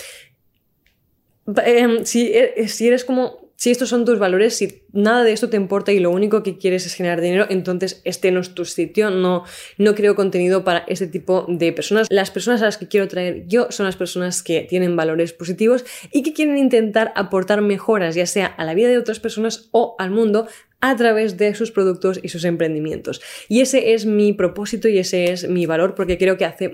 Em, 1.64 2.04
si, 2.04 2.32
e, 2.34 2.68
si 2.68 2.88
eres 2.88 3.06
como 3.06 3.46
si 3.58 3.72
estos 3.72 3.90
son 3.90 4.06
tus 4.06 4.20
valores, 4.20 4.58
si 4.58 4.84
nada 4.92 5.24
de 5.24 5.32
esto 5.32 5.50
te 5.50 5.58
importa 5.58 5.92
y 5.92 6.00
lo 6.00 6.12
único 6.12 6.44
que 6.44 6.58
quieres 6.58 6.86
es 6.86 6.94
generar 6.94 7.22
dinero, 7.22 7.46
entonces 7.50 8.02
este 8.04 8.32
no 8.32 8.42
es 8.42 8.54
tu 8.54 8.66
sitio, 8.66 9.10
no, 9.12 9.44
no 9.78 9.96
creo 9.96 10.16
contenido 10.16 10.64
para 10.64 10.80
este 10.88 11.08
tipo 11.08 11.46
de 11.48 11.72
personas. 11.72 12.08
Las 12.10 12.32
personas 12.32 12.62
a 12.62 12.66
las 12.66 12.78
que 12.78 12.88
quiero 12.88 13.08
traer 13.08 13.48
yo 13.48 13.68
son 13.72 13.86
las 13.86 13.96
personas 13.96 14.44
que 14.44 14.62
tienen 14.62 14.96
valores 14.96 15.32
positivos 15.32 15.86
y 16.12 16.24
que 16.24 16.34
quieren 16.34 16.58
intentar 16.58 17.14
aportar 17.16 17.62
mejoras, 17.62 18.16
ya 18.16 18.26
sea 18.26 18.48
a 18.48 18.66
la 18.66 18.74
vida 18.74 18.90
de 18.90 18.98
otras 18.98 19.20
personas 19.20 19.70
o 19.72 19.96
al 20.00 20.12
mundo, 20.12 20.48
a 20.90 20.96
través 20.96 21.38
de 21.38 21.56
sus 21.56 21.72
productos 21.72 22.20
y 22.22 22.30
sus 22.30 22.46
emprendimientos. 22.46 23.22
Y 23.50 23.62
ese 23.62 23.94
es 23.94 24.06
mi 24.06 24.34
propósito 24.34 24.88
y 24.88 25.00
ese 25.00 25.32
es 25.32 25.50
mi 25.50 25.66
valor 25.66 25.96
porque 25.96 26.18
creo 26.18 26.38
que 26.38 26.46
hace, 26.46 26.72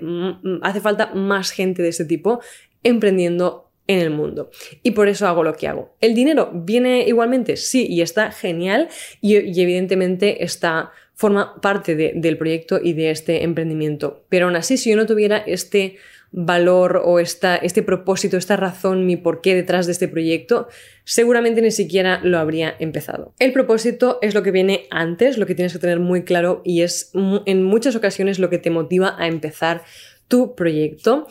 hace 0.60 0.80
falta 0.80 1.14
más 1.14 1.50
gente 1.50 1.82
de 1.82 1.88
este 1.88 2.04
tipo 2.04 2.40
emprendiendo 2.82 3.70
en 3.86 4.00
el 4.00 4.10
mundo. 4.10 4.50
Y 4.82 4.90
por 4.90 5.08
eso 5.08 5.26
hago 5.26 5.44
lo 5.44 5.54
que 5.54 5.66
hago. 5.66 5.96
¿El 6.00 6.14
dinero 6.14 6.50
viene 6.52 7.06
igualmente? 7.08 7.56
Sí, 7.56 7.86
y 7.88 8.02
está 8.02 8.30
genial 8.30 8.88
y, 9.20 9.36
evidentemente 9.36 10.44
está 10.44 10.92
forma 11.14 11.60
parte 11.60 11.94
del 11.94 12.36
proyecto 12.36 12.80
y 12.82 12.92
de 12.92 13.10
este 13.10 13.44
emprendimiento. 13.44 14.24
Pero 14.28 14.46
aún 14.46 14.56
así, 14.56 14.76
si 14.76 14.90
yo 14.90 14.96
no 14.96 15.06
tuviera 15.06 15.38
este 15.38 15.96
valor 16.32 17.02
o 17.04 17.18
esta, 17.20 17.56
este 17.56 17.82
propósito, 17.82 18.36
esta 18.36 18.56
razón, 18.56 19.06
mi 19.06 19.16
porqué 19.16 19.54
detrás 19.54 19.86
de 19.86 19.92
este 19.92 20.08
proyecto, 20.08 20.66
seguramente 21.04 21.60
ni 21.60 21.70
siquiera 21.70 22.20
lo 22.24 22.38
habría 22.38 22.74
empezado. 22.78 23.34
El 23.38 23.52
propósito 23.52 24.18
es 24.22 24.34
lo 24.34 24.42
que 24.42 24.50
viene 24.50 24.86
antes, 24.90 25.36
lo 25.36 25.46
que 25.46 25.54
tienes 25.54 25.74
que 25.74 25.78
tener 25.78 26.00
muy 26.00 26.24
claro 26.24 26.62
y 26.64 26.80
es 26.80 27.12
en 27.46 27.62
muchas 27.62 27.96
ocasiones 27.96 28.38
lo 28.38 28.48
que 28.48 28.58
te 28.58 28.70
motiva 28.70 29.14
a 29.18 29.26
empezar 29.26 29.82
tu 30.26 30.54
proyecto. 30.54 31.26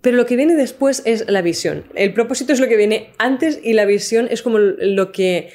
Pero 0.00 0.16
lo 0.18 0.26
que 0.26 0.36
viene 0.36 0.54
después 0.54 1.02
es 1.06 1.28
la 1.28 1.40
visión. 1.40 1.84
El 1.94 2.12
propósito 2.12 2.52
es 2.52 2.60
lo 2.60 2.68
que 2.68 2.76
viene 2.76 3.10
antes 3.18 3.58
y 3.62 3.72
la 3.72 3.86
visión 3.86 4.28
es 4.30 4.42
como 4.42 4.58
lo 4.58 5.12
que 5.12 5.48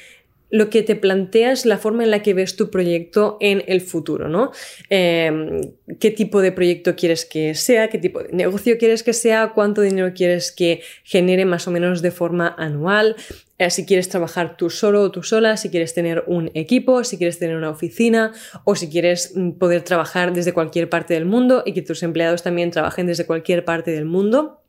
lo 0.50 0.68
que 0.68 0.82
te 0.82 0.96
planteas, 0.96 1.64
la 1.64 1.78
forma 1.78 2.04
en 2.04 2.10
la 2.10 2.22
que 2.22 2.34
ves 2.34 2.56
tu 2.56 2.70
proyecto 2.70 3.36
en 3.40 3.62
el 3.66 3.80
futuro, 3.80 4.28
¿no? 4.28 4.50
Em, 4.88 5.60
¿Qué 5.98 6.10
tipo 6.10 6.40
de 6.40 6.52
proyecto 6.52 6.96
quieres 6.96 7.24
que 7.24 7.54
sea? 7.54 7.88
¿Qué 7.88 7.98
tipo 7.98 8.22
de 8.22 8.32
negocio 8.32 8.76
quieres 8.78 9.02
que 9.02 9.12
sea? 9.12 9.52
¿Cuánto 9.54 9.82
dinero 9.82 10.12
quieres 10.14 10.52
que 10.52 10.82
genere 11.04 11.44
más 11.44 11.68
o 11.68 11.70
menos 11.70 12.02
de 12.02 12.10
forma 12.10 12.54
anual? 12.58 13.16
Eh, 13.58 13.70
si 13.70 13.84
quieres 13.84 14.08
trabajar 14.08 14.56
tú 14.56 14.70
solo 14.70 15.02
o 15.02 15.10
tú 15.10 15.22
sola, 15.22 15.56
si 15.56 15.68
quieres 15.68 15.92
tener 15.92 16.24
un 16.26 16.50
equipo, 16.54 17.04
si 17.04 17.18
quieres 17.18 17.38
tener 17.38 17.56
una 17.56 17.68
oficina 17.68 18.32
o 18.64 18.74
si 18.74 18.88
quieres 18.88 19.32
mm, 19.34 19.52
poder 19.52 19.82
trabajar 19.82 20.32
desde 20.32 20.54
cualquier 20.54 20.88
parte 20.88 21.14
del 21.14 21.26
mundo 21.26 21.62
y 21.66 21.74
que 21.74 21.82
tus 21.82 22.02
empleados 22.02 22.42
también 22.42 22.70
trabajen 22.70 23.06
desde 23.06 23.26
cualquier 23.26 23.64
parte 23.64 23.90
del 23.90 24.06
mundo. 24.06 24.62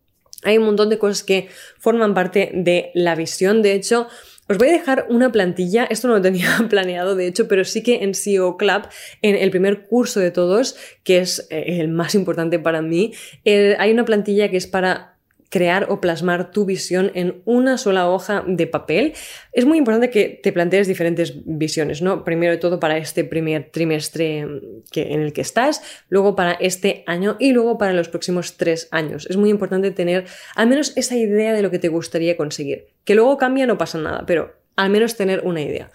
Hay 0.43 0.57
un 0.57 0.65
montón 0.65 0.89
de 0.89 0.97
cosas 0.97 1.23
que 1.23 1.47
forman 1.79 2.13
parte 2.13 2.51
de 2.53 2.91
la 2.93 3.15
visión. 3.15 3.61
De 3.61 3.73
hecho, 3.73 4.07
os 4.51 4.57
voy 4.57 4.67
a 4.67 4.73
dejar 4.73 5.05
una 5.09 5.31
plantilla, 5.31 5.85
esto 5.85 6.09
no 6.09 6.15
lo 6.15 6.21
tenía 6.21 6.49
planeado 6.69 7.15
de 7.15 7.27
hecho, 7.27 7.47
pero 7.47 7.63
sí 7.63 7.81
que 7.81 8.03
en 8.03 8.13
SEO 8.13 8.57
Club, 8.57 8.83
en 9.21 9.35
el 9.35 9.49
primer 9.49 9.87
curso 9.87 10.19
de 10.19 10.29
todos, 10.29 10.75
que 11.03 11.19
es 11.19 11.47
eh, 11.49 11.79
el 11.79 11.87
más 11.87 12.15
importante 12.15 12.59
para 12.59 12.81
mí, 12.81 13.13
eh, 13.45 13.75
hay 13.79 13.91
una 13.91 14.03
plantilla 14.03 14.49
que 14.49 14.57
es 14.57 14.67
para 14.67 15.10
crear 15.51 15.87
o 15.89 15.99
plasmar 15.99 16.49
tu 16.51 16.65
visión 16.65 17.11
en 17.13 17.41
una 17.43 17.77
sola 17.77 18.09
hoja 18.09 18.43
de 18.47 18.67
papel. 18.67 19.13
Es 19.51 19.65
muy 19.65 19.77
importante 19.77 20.09
que 20.09 20.39
te 20.41 20.53
plantees 20.53 20.87
diferentes 20.87 21.33
visiones, 21.45 22.01
¿no? 22.01 22.23
Primero 22.23 22.53
de 22.53 22.57
todo 22.57 22.79
para 22.79 22.97
este 22.97 23.25
primer 23.25 23.69
trimestre 23.69 24.47
que, 24.91 25.13
en 25.13 25.19
el 25.21 25.33
que 25.33 25.41
estás, 25.41 25.83
luego 26.07 26.37
para 26.37 26.53
este 26.53 27.03
año 27.05 27.35
y 27.37 27.51
luego 27.51 27.77
para 27.77 27.91
los 27.91 28.07
próximos 28.07 28.55
tres 28.55 28.87
años. 28.91 29.27
Es 29.29 29.35
muy 29.35 29.49
importante 29.49 29.91
tener 29.91 30.25
al 30.55 30.67
menos 30.67 30.93
esa 30.95 31.17
idea 31.17 31.53
de 31.53 31.61
lo 31.61 31.69
que 31.69 31.79
te 31.79 31.89
gustaría 31.89 32.37
conseguir. 32.37 32.87
Que 33.03 33.13
luego 33.13 33.37
cambia 33.37 33.67
no 33.67 33.77
pasa 33.77 33.97
nada, 33.97 34.23
pero 34.25 34.55
al 34.77 34.89
menos 34.89 35.17
tener 35.17 35.41
una 35.43 35.61
idea. 35.61 35.91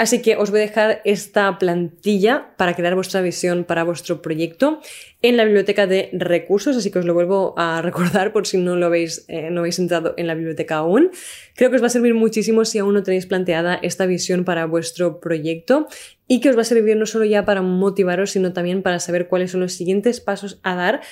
Así 0.00 0.22
que 0.22 0.36
os 0.36 0.50
voy 0.50 0.60
a 0.60 0.62
dejar 0.62 1.02
esta 1.04 1.58
plantilla 1.58 2.54
para 2.56 2.74
crear 2.74 2.94
vuestra 2.94 3.20
visión 3.20 3.64
para 3.64 3.84
vuestro 3.84 4.22
proyecto 4.22 4.80
en 5.20 5.36
la 5.36 5.44
biblioteca 5.44 5.86
de 5.86 6.08
recursos, 6.14 6.74
así 6.74 6.90
que 6.90 7.00
os 7.00 7.04
lo 7.04 7.12
vuelvo 7.12 7.52
a 7.58 7.82
recordar 7.88 8.32
por 8.32 8.46
si 8.46 8.56
no 8.56 8.76
lo 8.76 8.86
habéis, 8.86 9.26
eh, 9.28 9.50
no 9.50 9.60
habéis 9.60 9.78
entrado 9.78 10.14
en 10.16 10.26
la 10.26 10.34
biblioteca 10.34 10.76
aún. 10.76 11.10
Creo 11.54 11.68
que 11.68 11.76
os 11.76 11.82
va 11.82 11.88
a 11.88 11.90
servir 11.90 12.14
muchísimo 12.14 12.64
si 12.64 12.78
aún 12.78 12.94
no 12.94 13.02
tenéis 13.02 13.26
planteada 13.26 13.74
esta 13.74 14.06
visión 14.06 14.46
para 14.46 14.64
vuestro 14.64 15.20
proyecto 15.20 15.86
y 16.26 16.40
que 16.40 16.48
os 16.48 16.56
va 16.56 16.62
a 16.62 16.64
servir 16.64 16.96
no 16.96 17.04
solo 17.04 17.26
ya 17.26 17.44
para 17.44 17.60
motivaros, 17.60 18.30
sino 18.30 18.54
también 18.54 18.80
para 18.80 19.00
saber 19.00 19.28
cuáles 19.28 19.50
son 19.50 19.60
los 19.60 19.74
siguientes 19.74 20.22
pasos 20.22 20.60
a 20.62 20.76
dar 20.76 21.02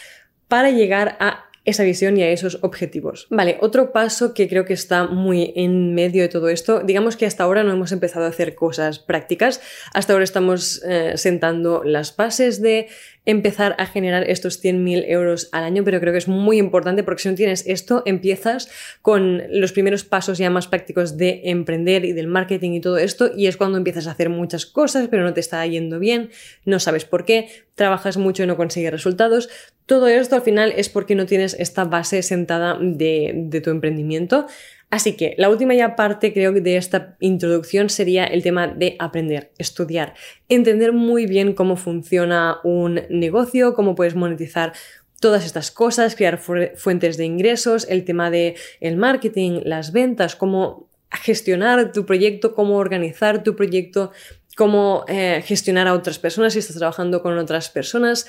para 0.49 0.71
llegar 0.71 1.19
a 1.21 1.48
esa 1.65 1.83
visión 1.83 2.17
y 2.17 2.23
a 2.23 2.31
esos 2.31 2.59
objetivos. 2.63 3.27
Vale, 3.31 3.59
otro 3.61 3.93
paso 3.93 4.35
que 4.35 4.49
creo 4.49 4.65
que 4.65 4.73
está 4.73 5.07
muy 5.07 5.53
en 5.57 5.95
medio 5.95 6.23
de 6.23 6.29
todo 6.29 6.49
esto, 6.49 6.81
digamos 6.81 7.17
que 7.17 7.27
hasta 7.27 7.45
ahora 7.45 7.63
no 7.63 7.73
hemos 7.73 7.93
empezado 7.93 8.25
a 8.25 8.29
hacer 8.29 8.55
cosas 8.55 8.99
prácticas, 8.99 9.61
hasta 9.93 10.13
ahora 10.13 10.25
estamos 10.25 10.83
eh, 10.85 11.13
sentando 11.17 11.83
las 11.85 12.17
bases 12.17 12.63
de 12.63 12.89
empezar 13.29 13.77
a 13.79 13.85
generar 13.85 14.25
estos 14.29 14.65
100.000 14.65 15.05
euros 15.07 15.51
al 15.53 15.63
año, 15.63 15.85
pero 15.85 16.01
creo 16.01 16.15
que 16.15 16.19
es 16.19 16.29
muy 16.29 16.57
importante 16.57 17.03
porque 17.03 17.23
si 17.23 17.29
no 17.29 17.35
tienes 17.35 17.63
esto, 17.67 18.03
empiezas 18.07 18.71
con 19.03 19.43
los 19.51 19.73
primeros 19.73 20.03
pasos 20.03 20.39
ya 20.39 20.49
más 20.49 20.67
prácticos 20.67 21.19
de 21.19 21.43
emprender 21.45 22.07
y 22.07 22.13
del 22.15 22.27
marketing 22.27 22.71
y 22.73 22.81
todo 22.81 22.97
esto, 22.97 23.31
y 23.37 23.47
es 23.47 23.59
cuando 23.59 23.77
empiezas 23.77 24.07
a 24.07 24.13
hacer 24.13 24.31
muchas 24.31 24.65
cosas, 24.65 25.09
pero 25.09 25.25
no 25.25 25.35
te 25.35 25.41
está 25.41 25.65
yendo 25.67 25.99
bien, 25.99 26.31
no 26.65 26.81
sabes 26.81 27.05
por 27.05 27.27
qué, 27.27 27.51
trabajas 27.75 28.17
mucho 28.17 28.43
y 28.43 28.47
no 28.47 28.57
consigues 28.57 28.93
resultados. 28.93 29.51
Todo 29.85 30.09
esto 30.09 30.35
al 30.35 30.43
final 30.43 30.73
es 30.75 30.89
porque 30.89 31.15
no 31.15 31.27
tienes 31.27 31.55
esta 31.59 31.85
base 31.85 32.23
sentada 32.23 32.79
de, 32.81 33.33
de 33.35 33.61
tu 33.61 33.69
emprendimiento. 33.69 34.47
Así 34.91 35.17
que 35.17 35.35
la 35.37 35.51
última 35.51 35.75
ya 35.75 35.97
parte 35.97 36.33
creo 36.33 36.55
que 36.55 36.63
de 36.63 36.77
esta 36.77 37.17
introducción 37.21 37.91
sería 37.91 38.25
el 38.25 38.43
tema 38.43 38.69
de 38.69 38.97
aprender, 38.99 39.53
estudiar, 39.59 40.15
entender 40.49 40.93
muy 40.93 41.27
bien 41.27 41.53
cómo 41.53 41.77
funciona 41.77 42.59
un 42.65 43.03
negocio, 43.11 43.75
cómo 43.75 43.95
puedes 43.95 44.15
monetizar 44.15 44.73
todas 45.21 45.45
estas 45.45 45.71
cosas, 45.71 46.15
crear 46.15 46.39
fuentes 46.39 47.17
de 47.17 47.25
ingresos, 47.25 47.87
el 47.91 48.05
tema 48.05 48.31
de 48.31 48.55
el 48.81 48.97
marketing, 48.97 49.61
las 49.65 49.93
ventas, 49.93 50.37
cómo 50.37 50.89
gestionar 51.11 51.93
tu 51.93 52.07
proyecto, 52.07 52.55
cómo 52.55 52.77
organizar 52.77 53.43
tu 53.43 53.57
proyecto, 53.57 54.13
cómo 54.57 55.05
eh, 55.09 55.43
gestionar 55.45 55.87
a 55.87 55.95
otras 55.95 56.19
personas 56.19 56.53
si 56.53 56.61
estás 56.61 56.77
trabajando 56.77 57.23
con 57.23 57.37
otras 57.39 57.69
personas. 57.69 58.27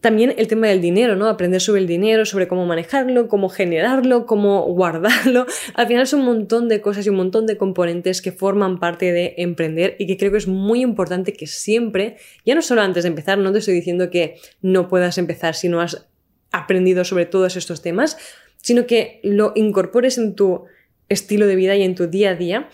También 0.00 0.34
el 0.38 0.48
tema 0.48 0.68
del 0.68 0.80
dinero, 0.80 1.14
¿no? 1.14 1.28
Aprender 1.28 1.60
sobre 1.60 1.82
el 1.82 1.86
dinero, 1.86 2.24
sobre 2.24 2.48
cómo 2.48 2.64
manejarlo, 2.64 3.28
cómo 3.28 3.48
generarlo, 3.48 4.24
cómo 4.24 4.62
guardarlo. 4.72 5.46
Al 5.74 5.86
final 5.86 6.06
son 6.06 6.20
un 6.20 6.26
montón 6.26 6.68
de 6.68 6.80
cosas 6.80 7.06
y 7.06 7.10
un 7.10 7.16
montón 7.16 7.46
de 7.46 7.56
componentes 7.56 8.22
que 8.22 8.32
forman 8.32 8.78
parte 8.80 9.12
de 9.12 9.34
emprender 9.38 9.96
y 9.98 10.06
que 10.06 10.16
creo 10.16 10.32
que 10.32 10.38
es 10.38 10.48
muy 10.48 10.80
importante 10.80 11.32
que 11.32 11.46
siempre, 11.46 12.16
ya 12.46 12.54
no 12.54 12.62
solo 12.62 12.80
antes 12.80 13.04
de 13.04 13.08
empezar, 13.08 13.38
no 13.38 13.52
te 13.52 13.58
estoy 13.58 13.74
diciendo 13.74 14.10
que 14.10 14.36
no 14.62 14.88
puedas 14.88 15.18
empezar 15.18 15.54
si 15.54 15.68
no 15.68 15.80
has 15.80 16.06
aprendido 16.50 17.04
sobre 17.04 17.26
todos 17.26 17.56
estos 17.56 17.82
temas, 17.82 18.16
sino 18.56 18.86
que 18.86 19.20
lo 19.22 19.52
incorpores 19.54 20.18
en 20.18 20.34
tu 20.34 20.64
estilo 21.08 21.46
de 21.46 21.56
vida 21.56 21.76
y 21.76 21.82
en 21.82 21.94
tu 21.94 22.06
día 22.06 22.30
a 22.30 22.34
día 22.34 22.68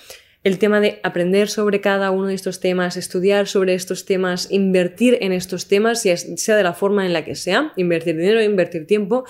el 0.47 0.59
tema 0.61 0.81
de 0.81 1.01
aprender 1.03 1.49
sobre 1.49 1.81
cada 1.81 2.13
uno 2.13 2.29
de 2.29 2.35
estos 2.35 2.61
temas, 2.61 2.97
estudiar 2.97 3.49
sobre 3.49 3.75
estos 3.75 4.05
temas, 4.05 4.47
invertir 4.53 5.19
en 5.21 5.33
estos 5.33 5.67
temas, 5.67 6.03
sea 6.03 6.57
de 6.57 6.63
la 6.63 6.73
forma 6.73 7.05
en 7.05 7.13
la 7.13 7.25
que 7.25 7.35
sea, 7.35 7.73
invertir 7.75 8.17
dinero, 8.17 8.41
invertir 8.41 8.87
tiempo, 8.87 9.25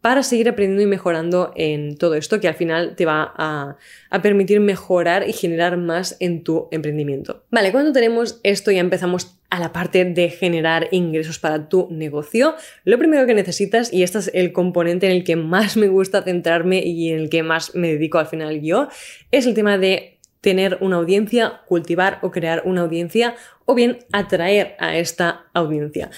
para 0.00 0.24
seguir 0.24 0.48
aprendiendo 0.48 0.82
y 0.82 0.86
mejorando 0.86 1.52
en 1.54 1.96
todo 1.96 2.16
esto 2.16 2.40
que 2.40 2.48
al 2.48 2.56
final 2.56 2.96
te 2.96 3.06
va 3.06 3.32
a, 3.36 3.76
a, 4.10 4.22
permitir 4.22 4.58
mejorar 4.58 5.28
y 5.28 5.32
generar 5.32 5.76
más 5.76 6.16
en 6.18 6.42
tu 6.42 6.66
emprendimiento. 6.72 7.44
Vale, 7.52 7.70
cuando 7.70 7.92
tenemos 7.92 8.40
esto 8.42 8.72
ya 8.72 8.80
empezamos 8.80 9.38
a 9.50 9.60
la 9.60 9.72
parte 9.72 10.04
de 10.04 10.30
generar 10.30 10.88
ingresos 10.90 11.38
para 11.38 11.68
tu 11.68 11.86
negocio. 11.90 12.56
Lo 12.84 12.98
primero 12.98 13.26
que 13.26 13.34
necesitas, 13.34 13.92
y 13.92 14.02
este 14.02 14.18
es 14.18 14.30
el 14.34 14.52
componente 14.52 15.06
en 15.06 15.12
el 15.12 15.24
que 15.24 15.36
más 15.36 15.76
me 15.76 15.86
gusta 15.86 16.22
centrarme 16.22 16.84
y 16.84 17.10
en 17.10 17.20
el 17.20 17.30
que 17.30 17.44
más 17.44 17.74
me 17.74 17.92
dedico 17.92 18.18
al 18.18 18.26
final 18.26 18.60
yo, 18.60 18.88
es 19.30 19.46
el 19.46 19.54
tema 19.54 19.78
de 19.78 20.15
tener 20.46 20.78
una 20.80 20.94
audiencia, 20.94 21.62
cultivar 21.66 22.20
o 22.22 22.30
crear 22.30 22.62
una 22.66 22.82
audiencia 22.82 23.34
o 23.64 23.74
bien 23.74 23.98
atraer 24.12 24.76
a 24.78 24.96
esta 24.96 25.46
audiencia. 25.54 26.08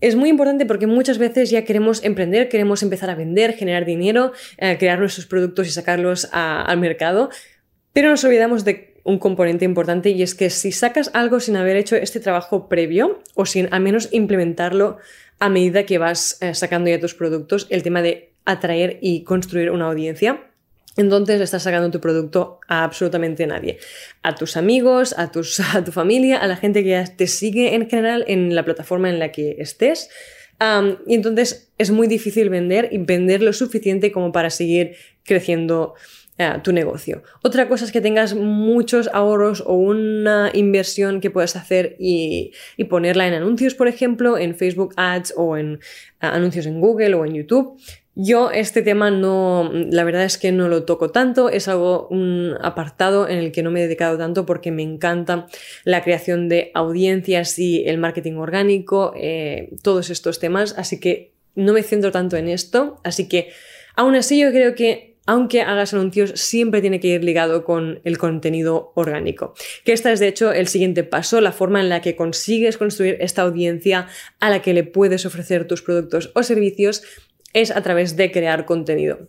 Es 0.00 0.16
muy 0.16 0.28
importante 0.28 0.66
porque 0.66 0.88
muchas 0.88 1.18
veces 1.18 1.50
ya 1.50 1.64
queremos 1.64 2.02
emprender, 2.02 2.48
queremos 2.48 2.82
empezar 2.82 3.10
a 3.10 3.14
vender, 3.14 3.52
generar 3.52 3.84
dinero, 3.84 4.32
eh, 4.58 4.76
crear 4.76 4.98
nuestros 4.98 5.26
productos 5.26 5.68
y 5.68 5.70
sacarlos 5.70 6.28
al 6.32 6.80
mercado, 6.80 7.30
pero 7.92 8.10
nos 8.10 8.24
olvidamos 8.24 8.64
de 8.64 8.96
un 9.04 9.20
componente 9.20 9.64
importante 9.64 10.10
y 10.10 10.24
es 10.24 10.34
que 10.34 10.50
si 10.50 10.72
sacas 10.72 11.12
algo 11.14 11.38
sin 11.38 11.54
haber 11.54 11.76
hecho 11.76 11.94
este 11.94 12.18
trabajo 12.18 12.68
previo 12.68 13.22
o 13.36 13.46
sin 13.46 13.72
al 13.72 13.82
menos 13.82 14.08
implementarlo 14.10 14.98
a 15.38 15.48
medida 15.48 15.86
que 15.86 15.98
vas 15.98 16.38
eh, 16.40 16.56
sacando 16.56 16.90
ya 16.90 16.98
tus 16.98 17.14
productos, 17.14 17.68
el 17.70 17.84
tema 17.84 18.02
de 18.02 18.32
atraer 18.44 18.98
y 19.00 19.22
construir 19.22 19.70
una 19.70 19.86
audiencia, 19.86 20.49
entonces 20.96 21.40
estás 21.40 21.62
sacando 21.62 21.90
tu 21.90 22.00
producto 22.00 22.60
a 22.68 22.84
absolutamente 22.84 23.46
nadie. 23.46 23.78
A 24.22 24.34
tus 24.34 24.56
amigos, 24.56 25.14
a, 25.16 25.30
tus, 25.30 25.60
a 25.74 25.84
tu 25.84 25.92
familia, 25.92 26.38
a 26.38 26.46
la 26.46 26.56
gente 26.56 26.82
que 26.82 27.04
te 27.16 27.26
sigue 27.26 27.74
en 27.74 27.88
general 27.88 28.24
en 28.28 28.54
la 28.54 28.64
plataforma 28.64 29.08
en 29.08 29.18
la 29.18 29.32
que 29.32 29.56
estés. 29.58 30.08
y 31.06 31.14
entonces 31.14 31.72
es 31.78 31.90
muy 31.90 32.06
difícil 32.06 32.50
vender 32.50 32.88
y 32.92 32.98
vender 32.98 33.42
lo 33.42 33.52
suficiente 33.52 34.12
como 34.12 34.32
para 34.32 34.50
seguir 34.50 34.96
creciendo 35.24 35.94
eh, 36.42 36.58
tu 36.64 36.72
negocio. 36.72 37.22
Otra 37.42 37.68
cosa 37.68 37.84
es 37.84 37.92
que 37.92 38.00
tengas 38.00 38.34
muchos 38.34 39.10
ahorros 39.12 39.62
o 39.66 39.74
una 39.74 40.50
inversión 40.54 41.20
que 41.20 41.30
puedas 41.30 41.54
hacer 41.54 41.96
y, 41.98 42.52
ponerla 42.88 43.28
en 43.28 43.34
anuncios, 43.34 43.74
por 43.74 43.88
ejemplo, 43.88 44.38
en 44.38 44.54
Facebook 44.54 44.94
Ads 44.96 45.34
o 45.36 45.58
en 45.58 45.74
eh, 45.74 45.78
anuncios 46.20 46.64
en 46.64 46.80
Google 46.80 47.12
o 47.12 47.26
en 47.26 47.34
YouTube. 47.34 47.78
Yo 48.16 48.50
este 48.50 48.82
tema 48.82 49.10
no, 49.10 49.70
la 49.72 50.04
verdad 50.04 50.24
es 50.24 50.36
que 50.36 50.50
no 50.50 50.68
lo 50.68 50.84
toco 50.84 51.10
tanto, 51.10 51.48
es 51.48 51.68
algo 51.68 52.08
un 52.08 52.54
apartado 52.60 53.28
en 53.28 53.38
el 53.38 53.52
que 53.52 53.62
no 53.62 53.70
me 53.70 53.80
he 53.80 53.84
dedicado 53.84 54.18
tanto 54.18 54.44
porque 54.46 54.72
me 54.72 54.82
encanta 54.82 55.46
la 55.84 56.02
creación 56.02 56.48
de 56.48 56.72
audiencias 56.74 57.58
y 57.58 57.84
el 57.86 57.98
marketing 57.98 58.34
orgánico, 58.34 59.12
eh, 59.16 59.70
todos 59.82 60.10
estos 60.10 60.40
temas, 60.40 60.74
así 60.76 60.98
que 60.98 61.32
no 61.54 61.72
me 61.72 61.82
centro 61.82 62.10
tanto 62.10 62.36
en 62.36 62.48
esto, 62.48 63.00
así 63.04 63.28
que 63.28 63.50
aún 63.94 64.16
así 64.16 64.40
yo 64.40 64.50
creo 64.50 64.74
que 64.74 65.10
aunque 65.26 65.60
hagas 65.62 65.94
anuncios, 65.94 66.32
siempre 66.34 66.80
tiene 66.80 66.98
que 66.98 67.06
ir 67.06 67.22
ligado 67.22 67.64
con 67.64 68.00
el 68.02 68.18
contenido 68.18 68.90
orgánico. 68.96 69.54
Que 69.84 69.92
esta 69.92 70.10
es 70.10 70.18
de 70.18 70.26
hecho 70.26 70.50
el 70.50 70.66
siguiente 70.66 71.04
paso, 71.04 71.40
la 71.40 71.52
forma 71.52 71.80
en 71.80 71.88
la 71.88 72.00
que 72.00 72.16
consigues 72.16 72.76
construir 72.76 73.16
esta 73.20 73.42
audiencia 73.42 74.08
a 74.40 74.50
la 74.50 74.60
que 74.60 74.74
le 74.74 74.82
puedes 74.82 75.26
ofrecer 75.26 75.68
tus 75.68 75.82
productos 75.82 76.32
o 76.34 76.42
servicios 76.42 77.04
es 77.52 77.70
a 77.70 77.82
través 77.82 78.16
de 78.16 78.30
crear 78.30 78.64
contenido. 78.64 79.28